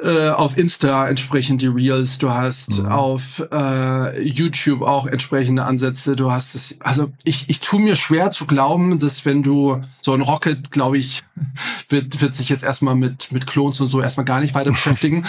[0.00, 2.86] äh, auf Insta entsprechend die Reels, du hast mhm.
[2.86, 8.32] auf äh, YouTube auch entsprechende Ansätze, du hast es, also ich, ich tue mir schwer
[8.32, 11.22] zu glauben, dass wenn du so ein Rocket, glaube ich,
[11.88, 15.24] wird, wird sich jetzt erstmal mit, mit Clones und so erstmal gar nicht weiter beschäftigen.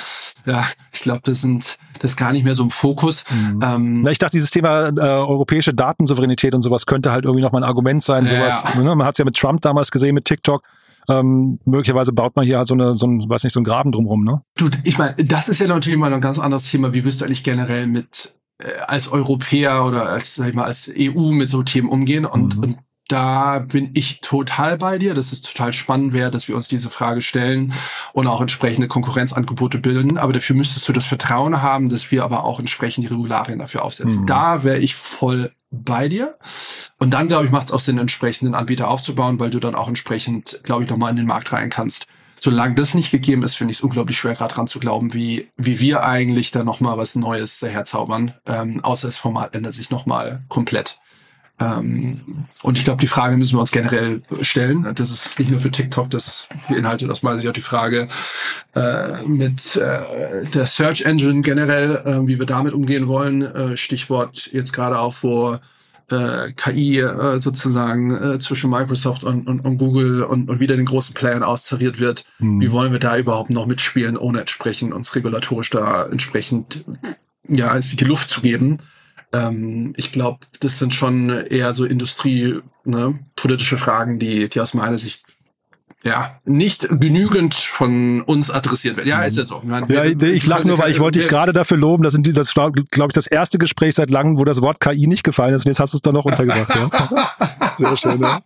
[0.45, 3.23] ja, ich glaube, das sind das ist gar nicht mehr so im Fokus.
[3.29, 3.59] Mhm.
[3.63, 7.63] Ähm, Na, ich dachte, dieses Thema äh, europäische Datensouveränität und sowas könnte halt irgendwie nochmal
[7.63, 8.27] ein Argument sein.
[8.27, 8.81] Sowas, ja.
[8.81, 8.95] ne?
[8.95, 10.61] Man hat es ja mit Trump damals gesehen, mit TikTok
[11.09, 13.91] ähm, möglicherweise baut man hier halt so eine, so ein, weiß nicht, so ein Graben
[13.91, 14.41] drumrum, ne?
[14.57, 16.93] Du, ich meine, das ist ja natürlich mal ein ganz anderes Thema.
[16.93, 20.91] Wie wirst du eigentlich generell mit äh, als Europäer oder als, sag ich mal, als
[20.97, 22.25] EU mit so Themen umgehen?
[22.25, 22.63] Und, mhm.
[22.63, 22.77] und
[23.07, 26.89] da bin ich total bei dir, dass es total spannend wäre, dass wir uns diese
[26.89, 27.71] Frage stellen
[28.13, 30.17] und auch entsprechende Konkurrenzangebote bilden.
[30.17, 33.83] Aber dafür müsstest du das Vertrauen haben, dass wir aber auch entsprechend die Regularien dafür
[33.83, 34.21] aufsetzen.
[34.21, 34.27] Mhm.
[34.27, 36.35] Da wäre ich voll bei dir.
[36.97, 39.87] Und dann, glaube ich, macht es auch Sinn, entsprechenden Anbieter aufzubauen, weil du dann auch
[39.87, 42.07] entsprechend, glaube ich, nochmal in den Markt rein kannst.
[42.39, 45.49] Solange das nicht gegeben ist, finde ich es unglaublich schwer, gerade dran zu glauben, wie,
[45.57, 48.33] wie wir eigentlich da nochmal was Neues daherzaubern.
[48.45, 50.99] Ähm, außer das Format ändert sich nochmal komplett.
[51.57, 54.91] Ähm, und ich glaube, die Frage müssen wir uns generell stellen.
[54.93, 58.07] Das ist nicht nur für TikTok, das beinhaltet aus meiner Sicht auch die Frage
[58.75, 63.41] äh, mit äh, der Search Engine generell, äh, wie wir damit umgehen wollen.
[63.41, 65.61] Äh, Stichwort jetzt gerade auch vor
[66.11, 71.15] äh, KI äh, sozusagen zwischen Microsoft und, und, und Google und, und wieder den großen
[71.15, 72.25] Playern austariert wird.
[72.39, 72.59] Mhm.
[72.59, 76.83] Wie wollen wir da überhaupt noch mitspielen, ohne entsprechend uns regulatorisch da entsprechend
[77.47, 78.79] ja die Luft zu geben?
[79.33, 84.73] Ähm, ich glaube, das sind schon eher so Industrie, ne, politische Fragen, die, die aus
[84.73, 85.23] meiner Sicht
[86.05, 89.09] ja, nicht genügend von uns adressiert werden.
[89.09, 89.61] Ja, ist ja so.
[89.67, 92.03] Ja, wir, ich lache nur, weil ich wollte dich gerade dafür loben.
[92.03, 94.79] Das sind die, das glaube glaub ich das erste Gespräch seit langem, wo das Wort
[94.79, 95.65] KI nicht gefallen ist.
[95.65, 96.73] Und jetzt hast du es doch noch untergebracht.
[96.75, 97.31] ja.
[97.77, 98.21] Sehr schön.
[98.21, 98.39] Ja,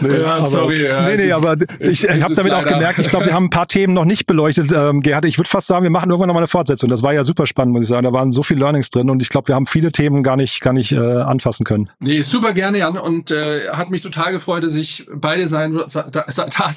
[0.00, 0.84] nee, ja aber, sorry.
[0.84, 3.50] Ja, nee, nee, aber ich, ich habe damit auch gemerkt, ich glaube, wir haben ein
[3.50, 4.72] paar Themen noch nicht beleuchtet.
[4.72, 6.90] Ähm, Gerhard, ich würde fast sagen, wir machen irgendwann noch mal eine Fortsetzung.
[6.90, 8.04] Das war ja super spannend, muss ich sagen.
[8.04, 10.60] Da waren so viele Learnings drin und ich glaube, wir haben viele Themen gar nicht,
[10.62, 11.90] gar nicht äh, anfassen können.
[12.00, 12.98] Nee, super gerne, Jan.
[12.98, 16.24] Und äh, hat mich total gefreut, dass ich beide sein, da, da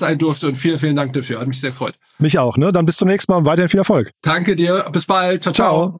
[0.09, 1.39] sein durfte und vielen, vielen Dank dafür.
[1.39, 1.95] Hat mich sehr gefreut.
[2.17, 2.71] Mich auch, ne?
[2.71, 4.11] Dann bis zum nächsten Mal und weiterhin viel Erfolg.
[4.21, 4.85] Danke dir.
[4.91, 5.43] Bis bald.
[5.43, 5.99] Ciao, ciao.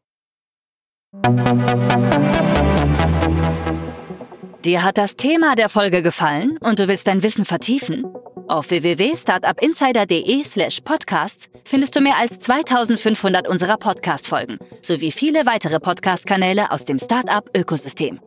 [4.66, 8.06] Dir hat das Thema der Folge gefallen und du willst dein Wissen vertiefen?
[8.48, 16.72] Auf www.startupinsider.de slash podcasts findest du mehr als 2500 unserer Podcast-Folgen sowie viele weitere Podcast-Kanäle
[16.72, 18.20] aus dem Startup-Ökosystem.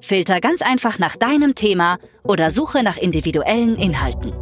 [0.00, 4.32] Filter ganz einfach nach deinem Thema oder suche nach individuellen Inhalten.